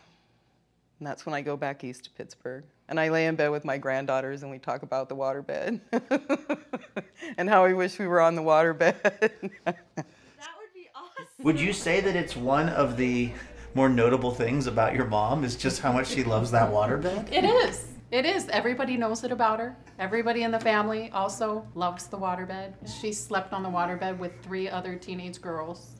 And 1.00 1.06
that's 1.08 1.26
when 1.26 1.34
I 1.34 1.40
go 1.40 1.56
back 1.56 1.82
east 1.82 2.04
to 2.04 2.10
Pittsburgh. 2.10 2.62
And 2.88 3.00
I 3.00 3.08
lay 3.08 3.26
in 3.26 3.34
bed 3.34 3.48
with 3.48 3.64
my 3.64 3.76
granddaughters 3.76 4.44
and 4.44 4.52
we 4.52 4.60
talk 4.60 4.84
about 4.84 5.08
the 5.08 5.16
waterbed 5.16 5.80
and 7.36 7.48
how 7.48 7.66
we 7.66 7.74
wish 7.74 7.98
we 7.98 8.06
were 8.06 8.20
on 8.20 8.36
the 8.36 8.42
waterbed. 8.42 8.94
That 9.64 10.54
would 10.60 10.72
be 10.72 10.88
awesome. 10.94 11.26
Would 11.42 11.58
you 11.58 11.72
say 11.72 12.00
that 12.00 12.14
it's 12.14 12.36
one 12.36 12.68
of 12.68 12.96
the 12.96 13.32
more 13.74 13.88
notable 13.88 14.30
things 14.30 14.68
about 14.68 14.94
your 14.94 15.06
mom 15.06 15.42
is 15.42 15.56
just 15.56 15.80
how 15.80 15.90
much 15.90 16.06
she 16.06 16.22
loves 16.22 16.52
that 16.52 16.70
waterbed? 16.70 17.32
It 17.32 17.42
is. 17.42 17.84
It 18.12 18.24
is. 18.24 18.48
Everybody 18.50 18.96
knows 18.96 19.24
it 19.24 19.32
about 19.32 19.58
her. 19.58 19.76
Everybody 19.98 20.44
in 20.44 20.52
the 20.52 20.60
family 20.60 21.10
also 21.10 21.66
loves 21.74 22.06
the 22.06 22.16
waterbed. 22.16 22.74
She 23.00 23.12
slept 23.12 23.52
on 23.52 23.64
the 23.64 23.70
waterbed 23.70 24.18
with 24.18 24.40
three 24.44 24.68
other 24.68 24.94
teenage 24.94 25.40
girls. 25.40 25.95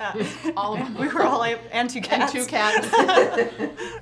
Uh, 0.00 0.24
all 0.56 0.74
of 0.74 0.80
them. 0.80 0.98
we 0.98 1.08
were 1.08 1.22
all 1.22 1.44
and 1.44 1.90
two 1.90 2.00
cats. 2.00 2.34
And 2.34 2.44
two 2.44 2.50
cats. 2.50 2.88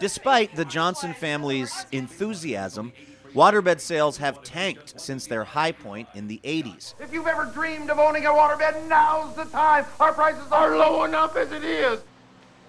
Despite 0.00 0.54
the 0.54 0.64
Johnson 0.64 1.14
family's 1.14 1.86
enthusiasm, 1.92 2.92
waterbed 3.34 3.80
sales 3.80 4.18
have 4.18 4.42
tanked 4.42 5.00
since 5.00 5.26
their 5.26 5.44
high 5.44 5.72
point 5.72 6.08
in 6.14 6.26
the 6.26 6.40
80s. 6.44 6.94
If 7.00 7.12
you've 7.12 7.26
ever 7.26 7.46
dreamed 7.46 7.90
of 7.90 7.98
owning 7.98 8.26
a 8.26 8.30
waterbed, 8.30 8.88
now's 8.88 9.34
the 9.36 9.44
time. 9.44 9.86
Our 10.00 10.12
prices 10.12 10.50
are 10.50 10.76
low 10.76 11.04
enough 11.04 11.36
as 11.36 11.52
it 11.52 11.64
is. 11.64 12.00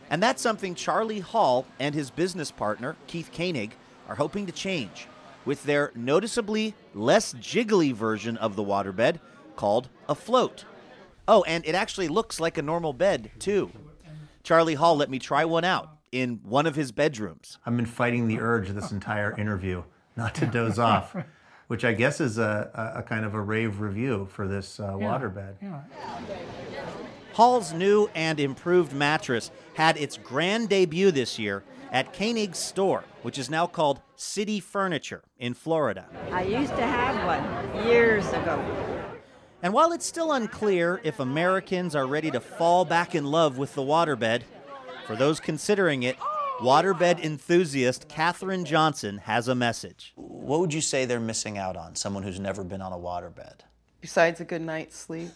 And 0.09 0.21
that's 0.21 0.41
something 0.41 0.75
Charlie 0.75 1.19
Hall 1.19 1.65
and 1.79 1.95
his 1.95 2.11
business 2.11 2.51
partner, 2.51 2.95
Keith 3.07 3.31
Koenig, 3.35 3.71
are 4.07 4.15
hoping 4.15 4.45
to 4.45 4.51
change 4.51 5.07
with 5.45 5.63
their 5.63 5.91
noticeably 5.95 6.75
less 6.93 7.33
jiggly 7.33 7.93
version 7.93 8.37
of 8.37 8.55
the 8.55 8.63
waterbed 8.63 9.19
called 9.55 9.89
a 10.07 10.15
float. 10.15 10.65
Oh, 11.27 11.43
and 11.43 11.65
it 11.65 11.75
actually 11.75 12.07
looks 12.07 12.39
like 12.39 12.57
a 12.57 12.61
normal 12.61 12.93
bed, 12.93 13.31
too. 13.39 13.71
Charlie 14.43 14.75
Hall 14.75 14.95
let 14.95 15.09
me 15.09 15.17
try 15.17 15.43
one 15.43 15.63
out 15.63 15.89
in 16.11 16.39
one 16.43 16.65
of 16.67 16.75
his 16.75 16.91
bedrooms. 16.91 17.57
I've 17.65 17.75
been 17.75 17.85
fighting 17.85 18.27
the 18.27 18.39
urge 18.39 18.69
this 18.69 18.91
entire 18.91 19.37
interview 19.37 19.83
not 20.15 20.35
to 20.35 20.45
doze 20.45 20.79
off, 20.79 21.15
which 21.67 21.83
I 21.83 21.93
guess 21.93 22.21
is 22.21 22.37
a, 22.37 22.93
a, 22.95 23.03
kind 23.03 23.25
of 23.25 23.33
a 23.33 23.41
rave 23.41 23.81
review 23.81 24.27
for 24.31 24.47
this 24.47 24.79
uh, 24.79 24.95
yeah, 24.99 25.05
waterbed. 25.05 25.55
Yeah. 25.61 25.81
Hall's 27.33 27.73
new 27.73 28.09
and 28.15 28.39
improved 28.39 28.93
mattress 28.93 29.51
had 29.73 29.97
its 29.97 30.15
grand 30.15 30.69
debut 30.69 31.11
this 31.11 31.37
year 31.37 31.63
at 31.91 32.13
Koenig's 32.13 32.59
store, 32.59 33.03
which 33.23 33.37
is 33.37 33.49
now 33.49 33.67
called 33.67 33.99
City 34.15 34.59
Furniture 34.59 35.23
in 35.37 35.53
Florida. 35.53 36.05
I 36.31 36.43
used 36.43 36.75
to 36.75 36.85
have 36.85 37.15
one 37.25 37.87
years 37.87 38.25
ago. 38.29 38.94
And 39.63 39.73
while 39.73 39.91
it's 39.93 40.05
still 40.05 40.33
unclear 40.33 41.01
if 41.03 41.19
Americans 41.19 41.95
are 41.95 42.05
ready 42.05 42.29
to 42.31 42.39
fall 42.39 42.85
back 42.85 43.15
in 43.15 43.25
love 43.25 43.57
with 43.57 43.73
the 43.73 43.81
waterbed, 43.81 44.43
for 45.07 45.15
those 45.15 45.39
considering 45.39 46.03
it, 46.03 46.17
waterbed 46.59 47.23
enthusiast 47.23 48.07
Katherine 48.07 48.65
Johnson 48.65 49.17
has 49.19 49.47
a 49.47 49.55
message. 49.55 50.13
What 50.15 50.59
would 50.59 50.73
you 50.73 50.81
say 50.81 51.05
they're 51.05 51.19
missing 51.19 51.57
out 51.57 51.75
on, 51.75 51.95
someone 51.95 52.23
who's 52.23 52.39
never 52.39 52.63
been 52.63 52.81
on 52.81 52.93
a 52.93 52.97
waterbed? 52.97 53.61
Besides 54.01 54.39
a 54.39 54.45
good 54.45 54.61
night's 54.61 54.97
sleep, 54.97 55.31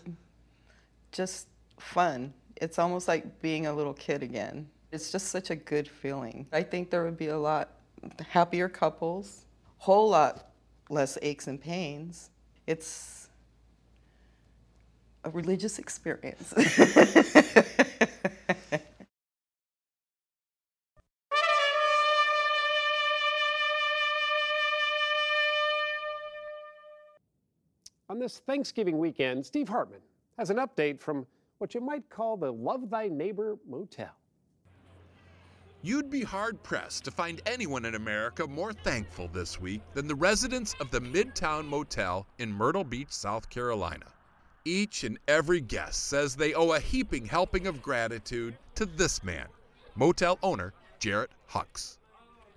just 1.11 1.47
fun. 1.79 2.33
It's 2.55 2.77
almost 2.77 3.07
like 3.07 3.41
being 3.41 3.65
a 3.67 3.73
little 3.73 3.93
kid 3.93 4.21
again. 4.21 4.67
It's 4.91 5.11
just 5.11 5.29
such 5.29 5.49
a 5.49 5.55
good 5.55 5.87
feeling. 5.87 6.45
I 6.51 6.63
think 6.63 6.89
there 6.89 7.03
would 7.03 7.17
be 7.17 7.27
a 7.27 7.37
lot 7.37 7.69
happier 8.27 8.69
couples, 8.69 9.45
whole 9.77 10.09
lot 10.09 10.51
less 10.89 11.17
aches 11.21 11.47
and 11.47 11.59
pains. 11.59 12.29
It's 12.67 13.18
a 15.23 15.29
religious 15.29 15.79
experience. 15.79 16.53
On 28.09 28.17
this 28.17 28.39
Thanksgiving 28.39 28.97
weekend, 28.97 29.45
Steve 29.45 29.69
Hartman 29.69 30.01
has 30.37 30.49
an 30.49 30.57
update 30.57 30.99
from 30.99 31.27
what 31.59 31.75
you 31.75 31.81
might 31.81 32.09
call 32.09 32.37
the 32.37 32.51
Love 32.51 32.89
Thy 32.89 33.07
Neighbor 33.07 33.57
Motel. 33.69 34.09
You'd 35.81 36.09
be 36.09 36.23
hard 36.23 36.61
pressed 36.63 37.05
to 37.05 37.11
find 37.11 37.41
anyone 37.45 37.85
in 37.85 37.95
America 37.95 38.47
more 38.47 38.73
thankful 38.73 39.29
this 39.29 39.61
week 39.61 39.81
than 39.93 40.07
the 40.07 40.15
residents 40.15 40.75
of 40.81 40.91
the 40.91 40.99
Midtown 40.99 41.65
Motel 41.65 42.25
in 42.39 42.51
Myrtle 42.51 42.83
Beach, 42.83 43.11
South 43.11 43.49
Carolina. 43.49 44.07
Each 44.65 45.05
and 45.05 45.17
every 45.27 45.61
guest 45.61 46.07
says 46.07 46.35
they 46.35 46.53
owe 46.53 46.73
a 46.73 46.79
heaping 46.81 47.25
helping 47.25 47.65
of 47.65 47.81
gratitude 47.81 48.57
to 48.75 48.85
this 48.85 49.23
man, 49.23 49.47
motel 49.95 50.37
owner 50.43 50.73
Jarrett 50.99 51.31
Hucks. 51.47 51.97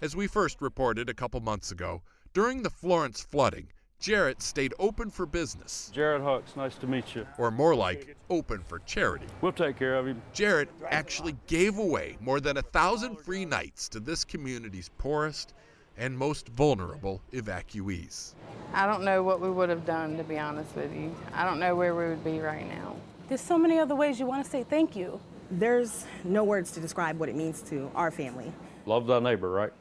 As 0.01 0.17
we 0.17 0.27
first 0.27 0.61
reported 0.61 1.09
a 1.09 1.15
couple 1.15 1.41
months 1.41 1.71
ago, 1.71 2.03
during 2.35 2.63
the 2.63 2.71
Florence 2.71 3.21
flooding, 3.21 3.69
Jarrett 4.01 4.43
stayed 4.43 4.75
open 4.81 5.11
for 5.11 5.27
business. 5.27 5.93
Jarrett 5.95 6.23
Hucks, 6.23 6.57
nice 6.57 6.75
to 6.77 6.89
meet 6.89 7.15
you. 7.15 7.25
Or 7.39 7.53
more 7.53 7.77
like, 7.77 8.17
open 8.31 8.63
for 8.65 8.81
charity. 8.81 9.27
We'll 9.41 9.53
take 9.53 9.79
care 9.79 9.95
of 9.95 10.09
you. 10.09 10.17
Jarrett 10.33 10.71
actually 10.91 11.37
gave 11.47 11.79
away 11.79 12.17
more 12.21 12.41
than 12.41 12.57
a 12.57 12.63
thousand 12.63 13.21
free 13.21 13.45
nights 13.45 13.89
to 13.91 14.01
this 14.01 14.25
community's 14.25 14.91
poorest 14.99 15.55
and 15.97 16.17
most 16.17 16.49
vulnerable 16.49 17.23
evacuees. 17.33 18.33
I 18.73 18.87
don't 18.87 19.05
know 19.05 19.23
what 19.23 19.41
we 19.41 19.51
would 19.51 19.69
have 19.69 19.85
done, 19.85 20.17
to 20.17 20.25
be 20.25 20.39
honest 20.39 20.75
with 20.75 20.95
you. 20.95 21.15
I 21.35 21.45
don't 21.45 21.61
know 21.61 21.77
where 21.77 21.95
we 21.95 22.07
would 22.09 22.25
be 22.25 22.41
right 22.41 22.67
now. 22.67 22.97
There's 23.29 23.41
so 23.41 23.59
many 23.59 23.79
other 23.79 23.95
ways 23.95 24.19
you 24.19 24.27
want 24.27 24.45
to 24.45 24.51
say 24.51 24.65
thank 24.65 24.97
you. 24.97 25.21
There's 25.51 26.07
no 26.25 26.45
words 26.45 26.71
to 26.73 26.81
describe 26.81 27.19
what 27.19 27.29
it 27.29 27.37
means 27.37 27.61
to 27.63 27.91
our 27.95 28.11
family. 28.11 28.53
Love 28.87 29.07
thy 29.07 29.19
neighbor, 29.19 29.51
right? 29.51 29.73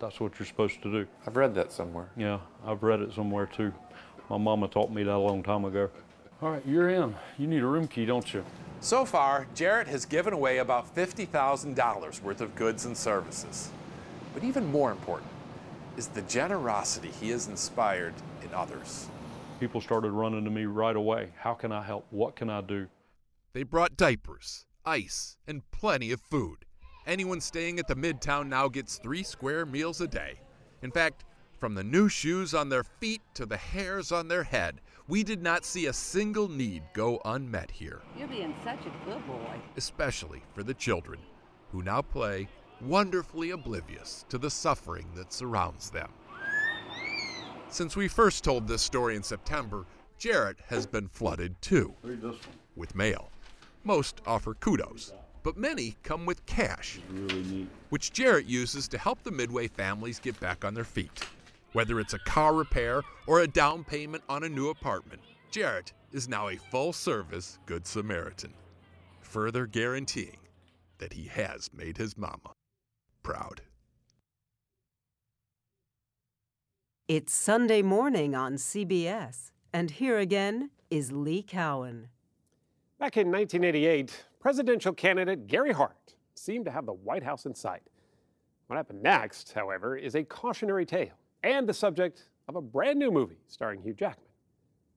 That's 0.00 0.20
what 0.20 0.38
you're 0.38 0.46
supposed 0.46 0.82
to 0.82 0.90
do. 0.90 1.06
I've 1.26 1.36
read 1.36 1.54
that 1.54 1.72
somewhere. 1.72 2.08
Yeah, 2.16 2.40
I've 2.66 2.82
read 2.82 3.00
it 3.00 3.14
somewhere 3.14 3.46
too. 3.46 3.72
My 4.28 4.38
mama 4.38 4.68
taught 4.68 4.90
me 4.90 5.02
that 5.02 5.14
a 5.14 5.18
long 5.18 5.42
time 5.42 5.64
ago. 5.64 5.90
All 6.42 6.50
right, 6.50 6.62
you're 6.66 6.90
in. 6.90 7.14
You 7.38 7.46
need 7.46 7.62
a 7.62 7.66
room 7.66 7.86
key, 7.86 8.04
don't 8.04 8.34
you? 8.34 8.44
So 8.80 9.04
far, 9.04 9.46
Jarrett 9.54 9.88
has 9.88 10.04
given 10.04 10.32
away 10.32 10.58
about 10.58 10.94
$50,000 10.94 12.22
worth 12.22 12.40
of 12.40 12.54
goods 12.54 12.84
and 12.84 12.96
services. 12.96 13.70
But 14.34 14.44
even 14.44 14.66
more 14.66 14.90
important 14.90 15.30
is 15.96 16.08
the 16.08 16.22
generosity 16.22 17.10
he 17.20 17.30
has 17.30 17.48
inspired 17.48 18.14
in 18.42 18.52
others. 18.52 19.08
People 19.60 19.80
started 19.80 20.10
running 20.10 20.44
to 20.44 20.50
me 20.50 20.64
right 20.64 20.96
away. 20.96 21.30
How 21.38 21.54
can 21.54 21.72
I 21.72 21.82
help? 21.82 22.06
What 22.10 22.36
can 22.36 22.50
I 22.50 22.60
do? 22.60 22.88
They 23.52 23.62
brought 23.62 23.96
diapers, 23.96 24.66
ice, 24.84 25.36
and 25.46 25.62
plenty 25.70 26.10
of 26.10 26.20
food. 26.20 26.64
Anyone 27.06 27.40
staying 27.40 27.78
at 27.78 27.86
the 27.86 27.94
Midtown 27.94 28.48
now 28.48 28.68
gets 28.68 28.98
three 28.98 29.22
square 29.22 29.64
meals 29.64 30.00
a 30.00 30.08
day. 30.08 30.40
In 30.82 30.90
fact, 30.90 31.24
from 31.58 31.74
the 31.74 31.84
new 31.84 32.08
shoes 32.08 32.52
on 32.52 32.68
their 32.68 32.84
feet 32.84 33.22
to 33.34 33.46
the 33.46 33.56
hairs 33.56 34.10
on 34.10 34.28
their 34.28 34.42
head, 34.42 34.80
we 35.06 35.22
did 35.22 35.42
not 35.42 35.64
see 35.64 35.86
a 35.86 35.92
single 35.92 36.48
need 36.48 36.82
go 36.94 37.20
unmet 37.24 37.70
here. 37.70 38.02
You're 38.18 38.28
being 38.28 38.54
such 38.64 38.80
a 38.80 39.08
good 39.08 39.26
boy. 39.26 39.60
Especially 39.76 40.42
for 40.54 40.62
the 40.62 40.74
children, 40.74 41.20
who 41.70 41.82
now 41.82 42.02
play 42.02 42.48
wonderfully 42.86 43.50
oblivious 43.50 44.24
to 44.28 44.38
the 44.38 44.50
suffering 44.50 45.06
that 45.14 45.32
surrounds 45.32 45.90
them. 45.90 46.10
Since 47.68 47.96
we 47.96 48.08
first 48.08 48.44
told 48.44 48.68
this 48.68 48.82
story 48.82 49.16
in 49.16 49.22
September, 49.22 49.86
Jarrett 50.18 50.58
has 50.66 50.86
been 50.86 51.08
flooded 51.08 51.60
too 51.60 51.94
with 52.76 52.94
mail. 52.94 53.30
Most 53.82 54.20
offer 54.26 54.54
kudos, 54.54 55.12
but 55.42 55.56
many 55.56 55.96
come 56.02 56.24
with 56.24 56.46
cash, 56.46 57.00
really 57.10 57.66
which 57.90 58.12
Jarrett 58.12 58.46
uses 58.46 58.86
to 58.88 58.98
help 58.98 59.22
the 59.22 59.30
Midway 59.30 59.68
families 59.68 60.20
get 60.20 60.38
back 60.40 60.64
on 60.64 60.74
their 60.74 60.84
feet. 60.84 61.24
Whether 61.72 61.98
it's 61.98 62.14
a 62.14 62.18
car 62.20 62.54
repair 62.54 63.02
or 63.26 63.40
a 63.40 63.48
down 63.48 63.82
payment 63.82 64.22
on 64.28 64.44
a 64.44 64.48
new 64.48 64.70
apartment, 64.70 65.20
Jarrett 65.50 65.92
is 66.12 66.28
now 66.28 66.48
a 66.48 66.56
full 66.56 66.92
service 66.92 67.58
Good 67.66 67.86
Samaritan, 67.86 68.54
further 69.20 69.66
guaranteeing 69.66 70.38
that 70.98 71.12
he 71.12 71.24
has 71.24 71.68
made 71.74 71.98
his 71.98 72.16
mama 72.16 72.54
proud. 73.24 73.62
It's 77.08 77.34
Sunday 77.34 77.82
morning 77.82 78.34
on 78.34 78.54
CBS, 78.54 79.50
and 79.72 79.90
here 79.90 80.18
again 80.18 80.70
is 80.90 81.10
Lee 81.10 81.42
Cowan. 81.42 82.08
Back 83.00 83.16
in 83.16 83.32
1988, 83.32 84.24
presidential 84.38 84.92
candidate 84.92 85.46
Gary 85.46 85.72
Hart 85.72 86.14
seemed 86.34 86.64
to 86.66 86.70
have 86.70 86.86
the 86.86 86.92
White 86.92 87.24
House 87.24 87.46
in 87.46 87.54
sight. 87.54 87.82
What 88.68 88.76
happened 88.76 89.02
next, 89.02 89.52
however, 89.52 89.96
is 89.96 90.14
a 90.14 90.22
cautionary 90.22 90.86
tale 90.86 91.18
and 91.42 91.68
the 91.68 91.74
subject 91.74 92.28
of 92.48 92.56
a 92.56 92.62
brand 92.62 92.98
new 92.98 93.10
movie 93.10 93.40
starring 93.48 93.82
Hugh 93.82 93.94
Jackman. 93.94 94.28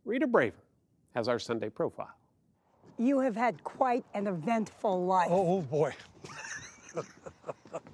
Rita 0.05 0.27
Braver 0.27 0.63
has 1.15 1.27
our 1.27 1.39
Sunday 1.39 1.69
profile. 1.69 2.15
You 2.97 3.19
have 3.19 3.35
had 3.35 3.63
quite 3.63 4.05
an 4.13 4.27
eventful 4.27 5.05
life. 5.05 5.29
Oh, 5.29 5.57
oh 5.57 5.61
boy. 5.61 5.93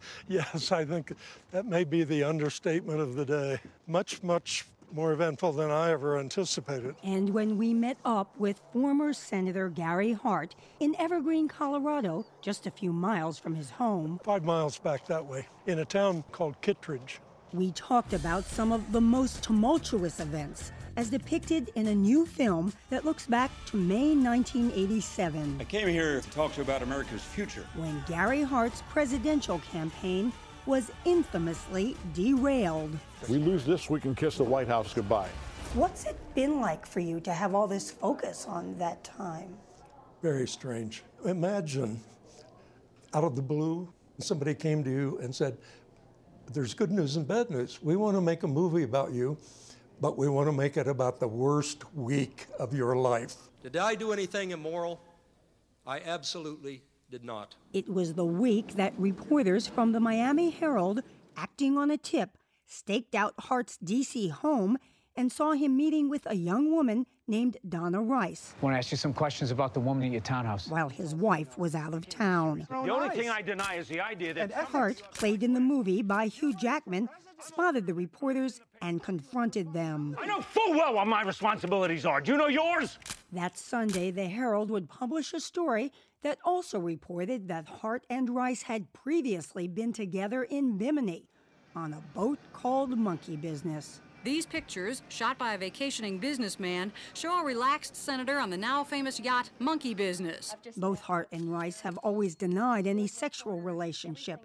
yes, 0.27 0.71
I 0.71 0.85
think 0.85 1.13
that 1.51 1.65
may 1.65 1.83
be 1.83 2.03
the 2.03 2.23
understatement 2.23 2.99
of 2.99 3.15
the 3.15 3.25
day. 3.25 3.59
Much, 3.87 4.23
much 4.23 4.65
more 4.93 5.11
eventful 5.11 5.53
than 5.53 5.71
I 5.71 5.91
ever 5.91 6.19
anticipated. 6.19 6.95
And 7.03 7.31
when 7.31 7.57
we 7.57 7.73
met 7.73 7.97
up 8.05 8.37
with 8.37 8.61
former 8.71 9.11
Senator 9.11 9.69
Gary 9.69 10.13
Hart 10.13 10.55
in 10.79 10.95
Evergreen, 10.99 11.47
Colorado, 11.47 12.25
just 12.41 12.67
a 12.67 12.71
few 12.71 12.93
miles 12.93 13.39
from 13.39 13.55
his 13.55 13.71
home. 13.71 14.19
Five 14.23 14.43
miles 14.43 14.77
back 14.77 15.07
that 15.07 15.25
way, 15.25 15.47
in 15.65 15.79
a 15.79 15.85
town 15.85 16.23
called 16.31 16.61
Kittredge. 16.61 17.19
We 17.53 17.71
talked 17.73 18.13
about 18.13 18.45
some 18.45 18.71
of 18.71 18.91
the 18.91 18.99
most 18.99 19.43
tumultuous 19.43 20.19
events 20.19 20.71
as 20.97 21.11
depicted 21.11 21.71
in 21.75 21.85
a 21.85 21.93
new 21.93 22.25
film 22.25 22.73
that 22.89 23.05
looks 23.05 23.27
back 23.27 23.51
to 23.67 23.77
May 23.77 24.15
1987. 24.15 25.57
I 25.59 25.63
came 25.63 25.87
here 25.87 26.19
to 26.19 26.29
talk 26.31 26.53
to 26.53 26.57
you 26.57 26.63
about 26.63 26.81
America's 26.81 27.21
future. 27.21 27.67
When 27.75 28.03
Gary 28.07 28.41
Hart's 28.41 28.81
presidential 28.89 29.59
campaign 29.71 30.33
was 30.65 30.91
infamously 31.05 31.95
derailed. 32.15 32.97
We 33.29 33.37
lose 33.37 33.65
this, 33.65 33.87
we 33.87 33.99
can 33.99 34.15
kiss 34.15 34.37
the 34.37 34.43
White 34.43 34.67
House 34.67 34.91
goodbye. 34.91 35.29
What's 35.75 36.05
it 36.05 36.17
been 36.33 36.59
like 36.59 36.87
for 36.87 37.01
you 37.01 37.19
to 37.19 37.33
have 37.33 37.53
all 37.53 37.67
this 37.67 37.91
focus 37.91 38.47
on 38.47 38.75
that 38.79 39.03
time? 39.03 39.55
Very 40.23 40.47
strange. 40.47 41.03
Imagine 41.25 41.99
out 43.13 43.23
of 43.23 43.35
the 43.35 43.43
blue, 43.43 43.93
somebody 44.17 44.55
came 44.55 44.83
to 44.83 44.89
you 44.89 45.19
and 45.21 45.35
said, 45.35 45.57
There's 46.51 46.73
good 46.73 46.91
news 46.91 47.15
and 47.15 47.27
bad 47.27 47.49
news. 47.49 47.79
We 47.81 47.95
want 47.95 48.15
to 48.15 48.21
make 48.21 48.43
a 48.43 48.47
movie 48.47 48.83
about 48.83 49.11
you, 49.11 49.37
but 50.01 50.17
we 50.17 50.27
want 50.29 50.47
to 50.47 50.51
make 50.51 50.77
it 50.77 50.87
about 50.87 51.19
the 51.19 51.27
worst 51.27 51.83
week 51.95 52.47
of 52.59 52.73
your 52.73 52.95
life. 52.95 53.35
Did 53.63 53.77
I 53.77 53.95
do 53.95 54.11
anything 54.11 54.51
immoral? 54.51 55.01
I 55.87 55.99
absolutely 55.99 56.83
did 57.09 57.23
not. 57.23 57.55
It 57.71 57.89
was 57.89 58.13
the 58.13 58.25
week 58.25 58.75
that 58.75 58.93
reporters 58.97 59.67
from 59.67 59.91
the 59.91 59.99
Miami 59.99 60.49
Herald, 60.49 61.01
acting 61.37 61.77
on 61.77 61.89
a 61.89 61.97
tip, 61.97 62.37
staked 62.67 63.15
out 63.15 63.33
Hart's 63.39 63.77
D.C. 63.77 64.27
home 64.29 64.77
and 65.15 65.31
saw 65.31 65.53
him 65.53 65.77
meeting 65.77 66.09
with 66.09 66.25
a 66.25 66.35
young 66.35 66.71
woman 66.71 67.05
named 67.27 67.57
Donna 67.69 68.01
Rice. 68.01 68.53
I 68.61 68.65
want 68.65 68.73
to 68.73 68.77
ask 68.77 68.91
you 68.91 68.97
some 68.97 69.13
questions 69.13 69.51
about 69.51 69.73
the 69.73 69.79
woman 69.79 70.05
at 70.05 70.11
your 70.11 70.21
townhouse. 70.21 70.67
While 70.67 70.89
his 70.89 71.15
wife 71.15 71.57
was 71.57 71.75
out 71.75 71.93
of 71.93 72.07
town. 72.09 72.67
The 72.69 72.91
only 72.91 73.09
thing 73.09 73.29
I 73.29 73.41
deny 73.41 73.75
is 73.75 73.87
the 73.87 74.01
idea 74.01 74.33
that. 74.33 74.51
Hart, 74.51 75.01
played 75.13 75.43
in 75.43 75.53
the 75.53 75.59
movie 75.59 76.01
by 76.01 76.27
Hugh 76.27 76.53
Jackman, 76.55 77.07
spotted 77.39 77.85
the 77.85 77.93
reporters 77.93 78.61
and 78.81 79.01
confronted 79.01 79.71
them. 79.73 80.17
I 80.19 80.25
know 80.25 80.41
full 80.41 80.71
well 80.71 80.95
what 80.95 81.07
my 81.07 81.21
responsibilities 81.23 82.05
are. 82.05 82.19
Do 82.19 82.33
you 82.33 82.37
know 82.37 82.47
yours? 82.47 82.97
That 83.31 83.57
Sunday, 83.57 84.11
the 84.11 84.25
Herald 84.25 84.69
would 84.69 84.89
publish 84.89 85.33
a 85.33 85.39
story 85.39 85.91
that 86.23 86.39
also 86.45 86.79
reported 86.79 87.47
that 87.47 87.67
Hart 87.67 88.05
and 88.09 88.29
Rice 88.29 88.63
had 88.63 88.91
previously 88.93 89.67
been 89.67 89.93
together 89.93 90.43
in 90.43 90.77
Bimini 90.77 91.27
on 91.75 91.93
a 91.93 92.01
boat 92.13 92.39
called 92.53 92.97
Monkey 92.97 93.35
Business. 93.35 93.99
These 94.23 94.45
pictures, 94.45 95.01
shot 95.09 95.37
by 95.37 95.53
a 95.53 95.57
vacationing 95.57 96.17
businessman, 96.17 96.93
show 97.13 97.41
a 97.41 97.43
relaxed 97.43 97.93
senator 97.93 98.39
on 98.39 98.49
the 98.49 98.57
now 98.57 98.81
famous 98.85 99.19
yacht 99.19 99.49
Monkey 99.59 99.93
Business. 99.93 100.55
Both 100.77 101.01
Hart 101.01 101.27
and 101.33 101.51
Rice 101.51 101.81
have 101.81 101.97
always 101.97 102.33
denied 102.33 102.87
any 102.87 103.05
sexual 103.05 103.59
relationship, 103.59 104.39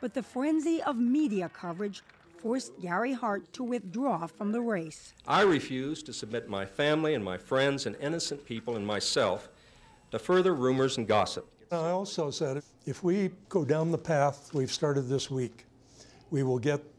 but 0.00 0.12
the 0.12 0.24
frenzy 0.24 0.82
of 0.82 0.96
media 0.96 1.48
coverage 1.48 2.02
forced 2.38 2.72
Gary 2.80 3.12
Hart 3.12 3.52
to 3.52 3.62
withdraw 3.62 4.26
from 4.26 4.50
the 4.50 4.60
race. 4.60 5.14
I 5.28 5.42
refuse 5.42 6.02
to 6.02 6.12
submit 6.12 6.48
my 6.48 6.66
family 6.66 7.14
and 7.14 7.24
my 7.24 7.38
friends 7.38 7.86
and 7.86 7.94
innocent 8.00 8.44
people 8.44 8.74
and 8.74 8.84
myself 8.84 9.48
to 10.10 10.18
further 10.18 10.52
rumors 10.52 10.98
and 10.98 11.06
gossip. 11.06 11.48
I 11.70 11.90
also 11.90 12.32
said 12.32 12.60
if 12.86 13.04
we 13.04 13.30
go 13.48 13.64
down 13.64 13.92
the 13.92 13.98
path 13.98 14.52
we've 14.52 14.72
started 14.72 15.02
this 15.02 15.30
week, 15.30 15.64
we 16.32 16.42
will 16.42 16.58
get 16.58 16.91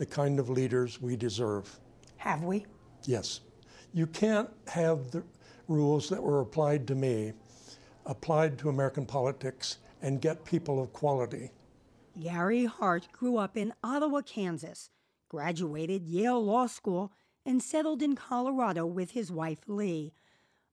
the 0.00 0.06
kind 0.06 0.40
of 0.40 0.48
leaders 0.48 0.98
we 0.98 1.14
deserve. 1.14 1.78
Have 2.16 2.42
we? 2.42 2.64
Yes. 3.04 3.40
You 3.92 4.06
can't 4.06 4.48
have 4.66 5.10
the 5.10 5.22
rules 5.68 6.08
that 6.08 6.22
were 6.22 6.40
applied 6.40 6.86
to 6.86 6.94
me 6.94 7.34
applied 8.06 8.58
to 8.58 8.70
American 8.70 9.04
politics 9.04 9.76
and 10.00 10.22
get 10.22 10.46
people 10.46 10.82
of 10.82 10.90
quality. 10.94 11.50
Gary 12.18 12.64
Hart 12.64 13.08
grew 13.12 13.36
up 13.36 13.58
in 13.58 13.74
Ottawa, 13.84 14.22
Kansas, 14.22 14.88
graduated 15.28 16.06
Yale 16.06 16.42
Law 16.42 16.66
School, 16.66 17.12
and 17.44 17.62
settled 17.62 18.00
in 18.00 18.16
Colorado 18.16 18.86
with 18.86 19.10
his 19.10 19.30
wife 19.30 19.60
Lee. 19.66 20.14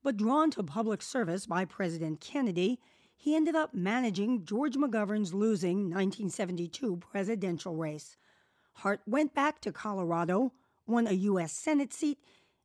But 0.04 0.16
drawn 0.16 0.52
to 0.52 0.64
public 0.64 1.02
service 1.02 1.46
by 1.46 1.66
President 1.66 2.22
Kennedy, 2.22 2.80
he 3.14 3.36
ended 3.36 3.58
up 3.58 3.74
managing 3.74 4.46
George 4.46 4.76
McGovern's 4.76 5.34
losing 5.34 5.90
1972 5.90 6.96
presidential 6.96 7.76
race. 7.76 8.16
Hart 8.78 9.02
went 9.08 9.34
back 9.34 9.60
to 9.62 9.72
Colorado, 9.72 10.54
won 10.86 11.08
a 11.08 11.12
U.S. 11.14 11.52
Senate 11.52 11.92
seat, 11.94 12.20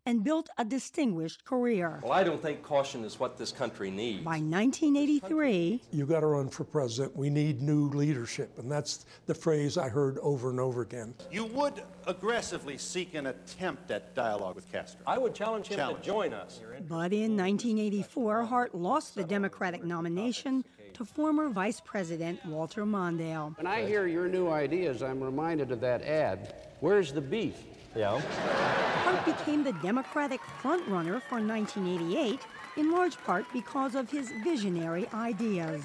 and 0.05 0.22
built 0.25 0.48
a 0.59 0.64
distinguished 0.64 1.44
career. 1.44 2.01
Well, 2.03 2.12
I 2.12 2.25
don't 2.25 2.42
think 2.42 2.62
caution 2.62 3.05
is 3.05 3.20
what 3.20 3.38
this 3.38 3.53
country 3.53 3.88
needs. 3.90 4.25
By 4.25 4.40
1983, 4.40 5.81
You 5.92 6.07
got 6.07 6.20
to 6.20 6.27
run 6.27 6.48
for 6.48 6.64
president. 6.64 7.16
We 7.16 7.31
need 7.31 7.62
new 7.62 7.88
leadership. 7.90 8.59
And 8.59 8.70
that's 8.70 9.07
the 9.27 9.35
phrase 9.35 9.79
I 9.79 9.88
heard 9.88 10.18
over 10.18 10.51
and 10.51 10.59
over 10.59 10.83
again. 10.83 11.14
You 11.31 11.44
would 11.46 11.85
aggressively 12.09 12.79
seek 12.79 13.14
an 13.14 13.27
attempt 13.27 13.90
at 13.92 14.12
dialogue 14.14 14.57
with 14.57 14.70
Castro. 14.72 15.01
I 15.07 15.18
would 15.18 15.35
challenge 15.35 15.68
him 15.68 15.77
Challenge. 15.77 16.01
to 16.01 16.05
join 16.05 16.33
us. 16.35 16.61
but 16.88 17.12
in 17.12 17.37
1984, 17.37 18.44
Hart 18.44 18.75
lost 18.75 19.14
the 19.14 19.22
Democratic 19.25 19.85
nomination 19.85 20.64
to 20.94 21.05
former 21.05 21.48
Vice 21.48 21.81
President 21.81 22.44
Walter 22.46 22.85
Mondale. 22.85 23.57
When 23.57 23.66
I 23.66 23.87
hear 23.87 24.07
your 24.07 24.28
new 24.28 24.48
ideas, 24.48 25.02
I'm 25.02 25.22
reminded 25.22 25.72
of 25.72 25.81
that 25.81 26.02
ad. 26.02 26.55
Where's 26.81 27.12
the 27.12 27.20
beef? 27.20 27.57
Yeah. 27.94 28.20
Hart 28.20 29.24
became 29.24 29.62
the 29.62 29.72
Democratic 29.83 30.40
frontrunner 30.62 31.20
for 31.22 31.40
1988, 31.40 32.40
in 32.76 32.90
large 32.90 33.16
part 33.18 33.44
because 33.52 33.94
of 33.94 34.11
his 34.11 34.33
visionary 34.42 35.09
ideas. 35.12 35.83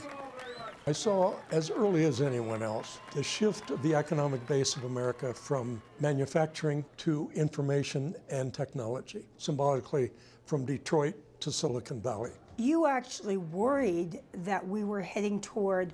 I 0.88 0.93
saw, 0.93 1.36
as 1.52 1.70
early 1.70 2.06
as 2.06 2.22
anyone 2.22 2.63
else, 2.63 3.00
the 3.13 3.22
shift 3.22 3.72
of 3.72 3.84
the 3.84 3.93
economic 3.93 4.48
base 4.48 4.78
of 4.78 4.86
America 4.86 5.34
from 5.34 5.82
manufacturing 6.00 6.86
to 6.98 7.30
information 7.36 8.15
and 8.30 8.54
technology, 8.54 9.28
symbolically 9.38 10.12
from 10.46 10.63
Detroit 10.63 11.15
to 11.41 11.52
Silicon 11.52 12.02
Valley. 12.02 12.32
You 12.58 12.88
actually 12.88 13.38
worried 13.38 14.22
that 14.34 14.67
we 14.67 14.84
were 14.84 15.02
heading 15.02 15.39
toward 15.39 15.93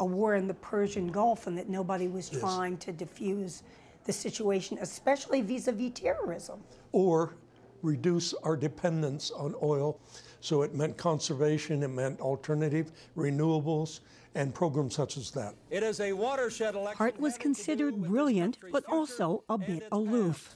a 0.00 0.04
war 0.04 0.36
in 0.36 0.46
the 0.46 0.54
Persian 0.54 1.10
Gulf 1.10 1.46
and 1.46 1.56
that 1.58 1.68
nobody 1.68 2.08
was 2.08 2.30
Yes. 2.32 2.40
trying 2.40 2.76
to 2.78 2.92
diffuse 2.92 3.62
the 4.04 4.12
situation, 4.12 4.78
especially 4.80 5.40
vis 5.40 5.66
a 5.68 5.72
vis 5.72 5.92
terrorism. 5.94 6.62
or 6.92 7.34
reduce 7.82 8.32
our 8.44 8.56
dependence 8.56 9.30
on 9.32 9.54
oil. 9.62 9.98
So 10.40 10.62
it 10.62 10.74
meant 10.74 10.96
conservation, 10.96 11.82
it 11.82 11.88
meant 11.88 12.20
alternative 12.20 12.92
renewables, 13.16 14.00
and 14.34 14.54
programs 14.54 14.94
such 14.94 15.16
as 15.16 15.30
that. 15.32 15.54
It 15.70 15.82
is 15.82 16.00
a 16.00 16.12
watershed 16.12 16.74
election. 16.76 16.98
Hart 16.98 17.20
was 17.20 17.36
considered 17.36 18.00
brilliant, 18.02 18.58
but 18.72 18.84
also 18.88 19.42
a 19.48 19.58
bit 19.58 19.86
aloof. 19.92 20.54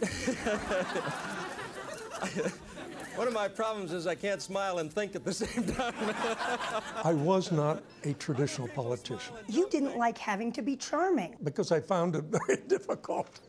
One 3.16 3.28
of 3.28 3.34
my 3.34 3.46
problems 3.48 3.92
is 3.92 4.06
I 4.06 4.14
can't 4.14 4.40
smile 4.40 4.78
and 4.78 4.90
think 4.92 5.14
at 5.14 5.24
the 5.24 5.32
same 5.44 5.64
time. 5.64 5.94
I 7.04 7.12
was 7.12 7.52
not 7.52 7.82
a 8.04 8.14
traditional 8.14 8.68
politician 8.68 9.34
You 9.48 9.68
didn't 9.70 9.96
like 9.98 10.16
having 10.16 10.50
to 10.52 10.62
be 10.62 10.76
charming. 10.76 11.36
because 11.42 11.72
I 11.72 11.80
found 11.80 12.16
it 12.16 12.24
very 12.46 12.60
difficult. 12.68 13.40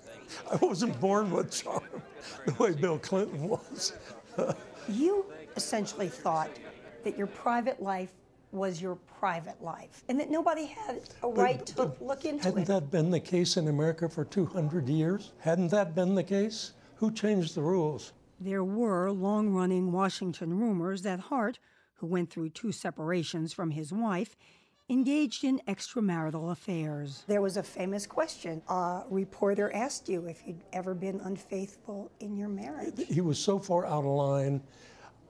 I 0.52 0.56
wasn't 0.58 1.00
born 1.00 1.32
with 1.32 1.52
charm 1.52 1.84
the 2.46 2.54
way 2.54 2.74
Bill 2.74 2.98
Clinton 3.00 3.48
was. 3.48 3.94
You 4.90 5.26
essentially 5.56 6.08
thought 6.10 6.50
that 7.04 7.18
your 7.18 7.28
private 7.28 7.82
life 7.82 8.12
was 8.52 8.82
your 8.82 8.96
private 9.20 9.62
life 9.64 10.04
and 10.10 10.20
that 10.20 10.30
nobody 10.30 10.66
had 10.66 11.02
a 11.24 11.28
right 11.28 11.66
to 11.66 11.92
look 12.02 12.26
into 12.26 12.40
it. 12.40 12.52
Hadn't 12.52 12.68
that 12.68 12.92
been 12.92 13.10
the 13.12 13.20
case 13.20 13.58
in 13.58 13.68
America 13.68 14.08
for 14.10 14.26
200 14.26 14.88
years? 14.90 15.32
Hadn't 15.40 15.70
that 15.70 15.96
been 15.96 16.16
the 16.16 16.24
case? 16.24 16.74
Who 16.98 17.12
changed 17.12 17.56
the 17.56 17.62
rules? 17.62 18.14
There 18.44 18.64
were 18.66 19.10
long 19.10 19.52
running 19.52 19.94
Washington 19.94 20.60
rumors 20.60 21.04
that 21.04 21.22
Hart, 21.22 21.60
who 21.94 22.08
went 22.08 22.30
through 22.30 22.50
two 22.50 22.74
separations 22.74 23.54
from 23.54 23.72
his 23.72 23.94
wife, 23.94 24.36
engaged 24.90 25.46
in 25.46 25.62
extramarital 25.66 26.52
affairs. 26.52 27.24
There 27.26 27.42
was 27.42 27.56
a 27.56 27.64
famous 27.64 28.06
question. 28.06 28.62
A 28.68 29.04
reporter 29.10 29.74
asked 29.74 30.10
you 30.10 30.26
if 30.26 30.46
you'd 30.46 30.62
ever 30.74 30.94
been 30.94 31.22
unfaithful 31.22 32.12
in 32.20 32.36
your 32.36 32.50
marriage. 32.50 33.08
He 33.08 33.22
was 33.22 33.40
so 33.40 33.60
far 33.60 33.86
out 33.86 34.04
of 34.04 34.12
line, 34.12 34.62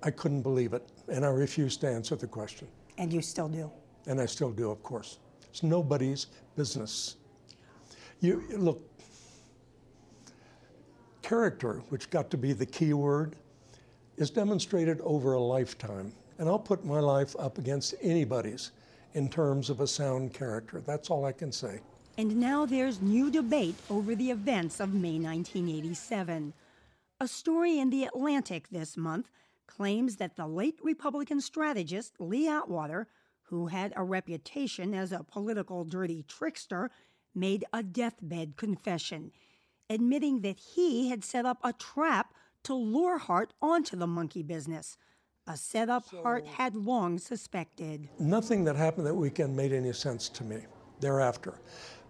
I 0.02 0.10
couldn't 0.10 0.42
believe 0.42 0.74
it, 0.74 0.90
and 1.08 1.24
I 1.24 1.30
refused 1.30 1.82
to 1.82 1.88
answer 1.88 2.16
the 2.16 2.26
question. 2.26 2.68
And 2.98 3.14
you 3.14 3.22
still 3.22 3.48
do. 3.48 3.70
And 4.08 4.20
I 4.20 4.26
still 4.26 4.52
do, 4.52 4.72
of 4.72 4.82
course. 4.82 5.20
It's 5.52 5.62
nobody's 5.62 6.26
business. 6.56 7.18
You 8.22 8.44
look, 8.58 8.82
character, 11.24 11.82
which 11.90 12.10
got 12.10 12.30
to 12.30 12.38
be 12.38 12.54
the 12.54 12.66
key 12.66 12.94
word, 12.94 13.36
is 14.18 14.30
demonstrated 14.30 15.02
over 15.02 15.34
a 15.34 15.42
lifetime. 15.42 16.14
And 16.38 16.48
I'll 16.48 16.60
put 16.60 16.86
my 16.86 17.00
life 17.00 17.36
up 17.40 17.58
against 17.58 17.96
anybody's 18.02 18.72
in 19.14 19.30
terms 19.30 19.70
of 19.70 19.80
a 19.80 19.88
sound 19.88 20.34
character. 20.34 20.82
That's 20.82 21.10
all 21.10 21.26
I 21.26 21.32
can 21.32 21.52
say. 21.52 21.80
And 22.18 22.38
now 22.38 22.66
there's 22.66 23.02
new 23.02 23.32
debate 23.32 23.76
over 23.90 24.14
the 24.14 24.30
events 24.30 24.80
of 24.80 24.94
May 24.94 25.18
1987. 25.18 26.54
A 27.20 27.28
story 27.28 27.80
in 27.80 27.90
The 27.90 28.04
Atlantic 28.04 28.70
this 28.70 28.98
month 28.98 29.32
claims 29.66 30.18
that 30.18 30.36
the 30.36 30.48
late 30.48 30.80
Republican 30.84 31.42
strategist 31.42 32.14
Lee 32.20 32.48
Atwater, 32.48 33.08
who 33.44 33.68
had 33.68 33.94
a 33.96 34.04
reputation 34.04 34.94
as 34.94 35.12
a 35.12 35.24
political 35.24 35.86
dirty 35.86 36.24
trickster, 36.28 36.92
made 37.34 37.66
a 37.74 37.82
deathbed 37.82 38.58
confession, 38.58 39.32
admitting 39.90 40.42
that 40.42 40.58
he 40.58 41.10
had 41.10 41.24
set 41.24 41.46
up 41.46 41.58
a 41.64 41.74
trap 41.74 42.34
to 42.64 42.74
lure 42.74 43.18
Hart 43.18 43.54
onto 43.62 43.96
the 43.96 44.08
monkey 44.08 44.42
business, 44.44 44.98
a 45.46 45.58
setup 45.58 46.06
Hart 46.24 46.48
had 46.48 46.76
long 46.76 47.20
suspected. 47.20 48.08
Nothing 48.20 48.64
that 48.64 48.76
happened 48.76 49.06
that 49.08 49.14
weekend 49.14 49.56
made 49.56 49.74
any 49.74 49.92
sense 49.94 50.30
to 50.30 50.44
me 50.44 50.60
thereafter, 51.02 51.60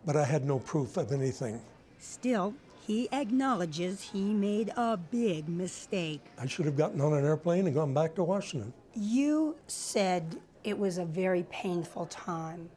but 0.06 0.16
I 0.16 0.24
had 0.24 0.46
no 0.46 0.60
proof 0.60 0.98
of 0.98 1.12
anything. 1.12 1.60
Still, 2.00 2.54
he 2.86 3.08
acknowledges 3.12 4.02
he 4.02 4.22
made 4.34 4.72
a 4.78 4.98
big 4.98 5.50
mistake. 5.50 6.22
I 6.38 6.46
should 6.46 6.66
have 6.66 6.78
gotten 6.78 7.02
on 7.02 7.14
an 7.14 7.26
airplane 7.26 7.66
and 7.66 7.74
gone 7.74 7.94
back 7.94 8.14
to 8.16 8.24
Washington. 8.24 8.74
You 8.94 9.56
said 9.68 10.38
it 10.64 10.78
was 10.78 11.00
a 11.00 11.06
very 11.06 11.44
painful 11.50 12.06
time 12.08 12.70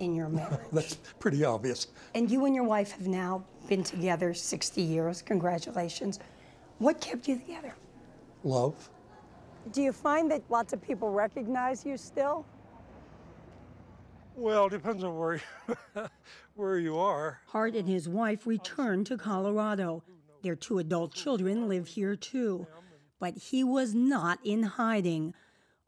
in 0.00 0.14
your 0.14 0.28
marriage. 0.40 0.58
That's 0.72 0.96
pretty 1.20 1.44
obvious. 1.44 1.86
and 2.14 2.28
you 2.30 2.46
and 2.46 2.54
your 2.54 2.64
wife 2.64 2.90
have 2.92 3.06
now 3.06 3.44
been 3.70 3.84
together 3.84 4.34
60 4.34 4.82
years. 4.82 5.22
Congratulations. 5.22 6.18
What 6.78 7.00
kept 7.00 7.28
you 7.28 7.38
together? 7.38 7.72
Love. 8.42 8.90
Do 9.72 9.80
you 9.80 9.92
find 9.92 10.28
that 10.32 10.42
lots 10.50 10.72
of 10.72 10.82
people 10.82 11.10
recognize 11.10 11.86
you 11.86 11.96
still? 11.96 12.44
Well, 14.34 14.66
it 14.66 14.70
depends 14.70 15.04
on 15.04 15.16
where 15.16 15.40
where 16.54 16.78
you 16.78 16.98
are. 16.98 17.40
Hart 17.46 17.74
and 17.76 17.88
his 17.88 18.08
wife 18.08 18.46
returned 18.46 19.06
to 19.06 19.16
Colorado. 19.16 20.02
Their 20.42 20.56
two 20.56 20.78
adult 20.78 21.14
children 21.14 21.68
live 21.68 21.86
here 21.86 22.16
too. 22.16 22.66
But 23.20 23.36
he 23.36 23.62
was 23.62 23.94
not 23.94 24.40
in 24.42 24.64
hiding. 24.64 25.34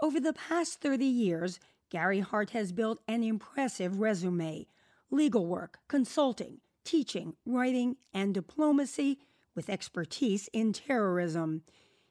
Over 0.00 0.20
the 0.20 0.34
past 0.34 0.80
30 0.80 1.04
years, 1.04 1.58
Gary 1.90 2.20
Hart 2.20 2.50
has 2.50 2.70
built 2.70 3.00
an 3.08 3.24
impressive 3.24 3.98
resume 3.98 4.66
legal 5.10 5.46
work, 5.46 5.78
consulting, 5.88 6.58
teaching, 6.84 7.34
writing, 7.46 7.96
and 8.12 8.34
diplomacy 8.34 9.18
with 9.54 9.68
expertise 9.68 10.48
in 10.52 10.72
terrorism. 10.72 11.62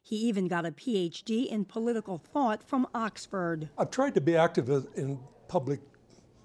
He 0.01 0.15
even 0.15 0.47
got 0.47 0.65
a 0.65 0.71
PhD 0.71 1.47
in 1.47 1.65
political 1.65 2.17
thought 2.17 2.63
from 2.63 2.87
Oxford. 2.93 3.69
I've 3.77 3.91
tried 3.91 4.15
to 4.15 4.21
be 4.21 4.35
active 4.35 4.69
in 4.95 5.19
public 5.47 5.79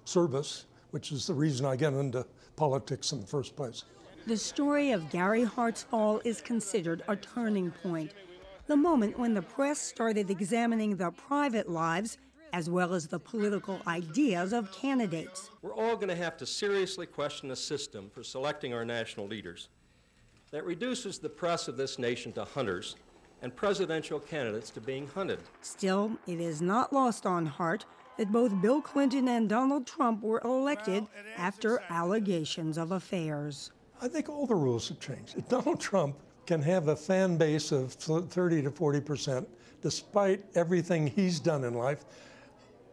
service, 0.05 0.65
which 0.91 1.11
is 1.11 1.27
the 1.27 1.33
reason 1.33 1.65
I 1.65 1.75
get 1.75 1.93
into 1.93 2.25
politics 2.55 3.11
in 3.11 3.21
the 3.21 3.27
first 3.27 3.55
place. 3.55 3.83
The 4.27 4.37
story 4.37 4.91
of 4.91 5.09
Gary 5.09 5.43
Hart's 5.43 5.83
fall 5.83 6.21
is 6.25 6.41
considered 6.41 7.01
a 7.07 7.15
turning 7.15 7.71
point. 7.71 8.13
The 8.67 8.75
moment 8.75 9.17
when 9.17 9.33
the 9.33 9.41
press 9.41 9.79
started 9.79 10.29
examining 10.29 10.97
the 10.97 11.11
private 11.11 11.69
lives 11.69 12.17
as 12.53 12.69
well 12.69 12.93
as 12.93 13.07
the 13.07 13.19
political 13.19 13.81
ideas 13.87 14.53
of 14.53 14.71
candidates. 14.71 15.49
We're 15.61 15.73
all 15.73 15.95
going 15.95 16.09
to 16.09 16.15
have 16.15 16.37
to 16.37 16.45
seriously 16.45 17.05
question 17.05 17.51
a 17.51 17.55
system 17.55 18.09
for 18.13 18.23
selecting 18.23 18.73
our 18.73 18.85
national 18.85 19.27
leaders 19.27 19.69
that 20.51 20.65
reduces 20.65 21.19
the 21.19 21.29
press 21.29 21.67
of 21.67 21.77
this 21.77 21.99
nation 21.99 22.31
to 22.33 22.45
hunters 22.45 22.95
and 23.41 23.55
presidential 23.55 24.19
candidates 24.19 24.69
to 24.71 24.81
being 24.81 25.07
hunted. 25.07 25.39
Still, 25.61 26.17
it 26.25 26.39
is 26.39 26.61
not 26.61 26.91
lost 26.93 27.25
on 27.25 27.45
Hart 27.45 27.85
that 28.17 28.31
both 28.31 28.61
Bill 28.61 28.81
Clinton 28.81 29.27
and 29.27 29.47
Donald 29.47 29.85
Trump 29.85 30.23
were 30.23 30.41
elected 30.43 31.05
after 31.37 31.81
allegations 31.89 32.77
of 32.77 32.91
affairs. 32.91 33.71
I 34.01 34.07
think 34.07 34.29
all 34.29 34.47
the 34.47 34.55
rules 34.55 34.89
have 34.89 34.99
changed. 34.99 35.37
If 35.37 35.49
Donald 35.49 35.79
Trump 35.79 36.15
can 36.45 36.61
have 36.61 36.87
a 36.87 36.95
fan 36.95 37.37
base 37.37 37.71
of 37.71 37.93
30 37.93 38.63
to 38.63 38.71
40 38.71 39.01
percent, 39.01 39.47
despite 39.81 40.43
everything 40.55 41.07
he's 41.07 41.39
done 41.39 41.63
in 41.63 41.73
life, 41.73 42.05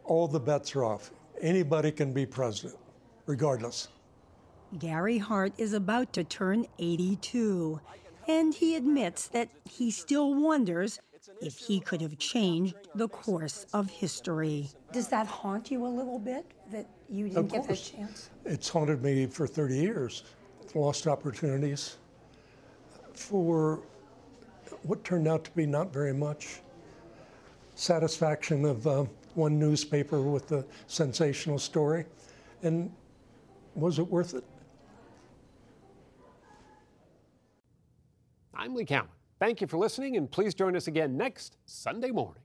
all 0.05 0.27
the 0.27 0.39
bets 0.39 0.75
are 0.75 0.83
off. 0.83 1.11
Anybody 1.41 1.91
can 1.91 2.13
be 2.13 2.25
president, 2.25 2.79
regardless. 3.25 3.89
Gary 4.79 5.17
Hart 5.17 5.53
is 5.57 5.73
about 5.73 6.13
to 6.13 6.23
turn 6.23 6.65
82, 6.79 7.79
and 8.27 8.53
he 8.53 8.75
admits 8.75 9.27
that 9.29 9.49
he 9.69 9.91
still 9.91 10.33
wonders 10.33 10.99
if 11.41 11.57
he 11.57 11.79
could 11.79 12.01
have 12.01 12.17
changed 12.17 12.75
the 12.95 13.07
course 13.07 13.65
of 13.73 13.89
history. 13.89 14.69
Does 14.91 15.07
that 15.09 15.27
haunt 15.27 15.71
you 15.71 15.85
a 15.85 15.87
little 15.87 16.19
bit 16.19 16.45
that 16.71 16.87
you 17.09 17.29
didn't 17.29 17.47
get 17.47 17.61
that 17.63 17.67
course. 17.67 17.89
chance? 17.89 18.29
It's 18.45 18.69
haunted 18.69 19.03
me 19.03 19.25
for 19.27 19.47
30 19.47 19.75
years. 19.75 20.23
Lost 20.73 21.07
opportunities 21.07 21.97
for 23.13 23.81
what 24.83 25.03
turned 25.05 25.27
out 25.27 25.45
to 25.45 25.51
be 25.51 25.65
not 25.65 25.93
very 25.93 26.13
much. 26.13 26.59
Satisfaction 27.75 28.65
of 28.65 28.85
uh, 28.85 29.05
one 29.35 29.59
newspaper 29.59 30.21
with 30.21 30.47
the 30.47 30.65
sensational 30.87 31.59
story. 31.59 32.05
And 32.63 32.91
was 33.75 33.99
it 33.99 34.07
worth 34.07 34.33
it? 34.33 34.43
I'm 38.53 38.73
Lee 38.73 38.85
Cowan. 38.85 39.09
Thank 39.39 39.59
you 39.59 39.67
for 39.67 39.77
listening, 39.77 40.15
and 40.15 40.31
please 40.31 40.53
join 40.53 40.75
us 40.75 40.87
again 40.87 41.17
next 41.17 41.57
Sunday 41.65 42.11
morning. 42.11 42.41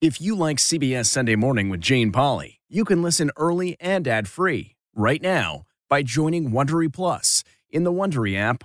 If 0.00 0.20
you 0.20 0.34
like 0.34 0.56
CBS 0.56 1.06
Sunday 1.06 1.36
Morning 1.36 1.68
with 1.68 1.80
Jane 1.80 2.10
Pauley, 2.10 2.56
you 2.68 2.84
can 2.84 3.02
listen 3.02 3.30
early 3.36 3.76
and 3.78 4.08
ad-free 4.08 4.74
right 4.96 5.22
now 5.22 5.62
by 5.88 6.02
joining 6.02 6.50
Wondery 6.50 6.92
Plus 6.92 7.44
in 7.70 7.84
the 7.84 7.92
Wondery 7.92 8.36
app 8.36 8.64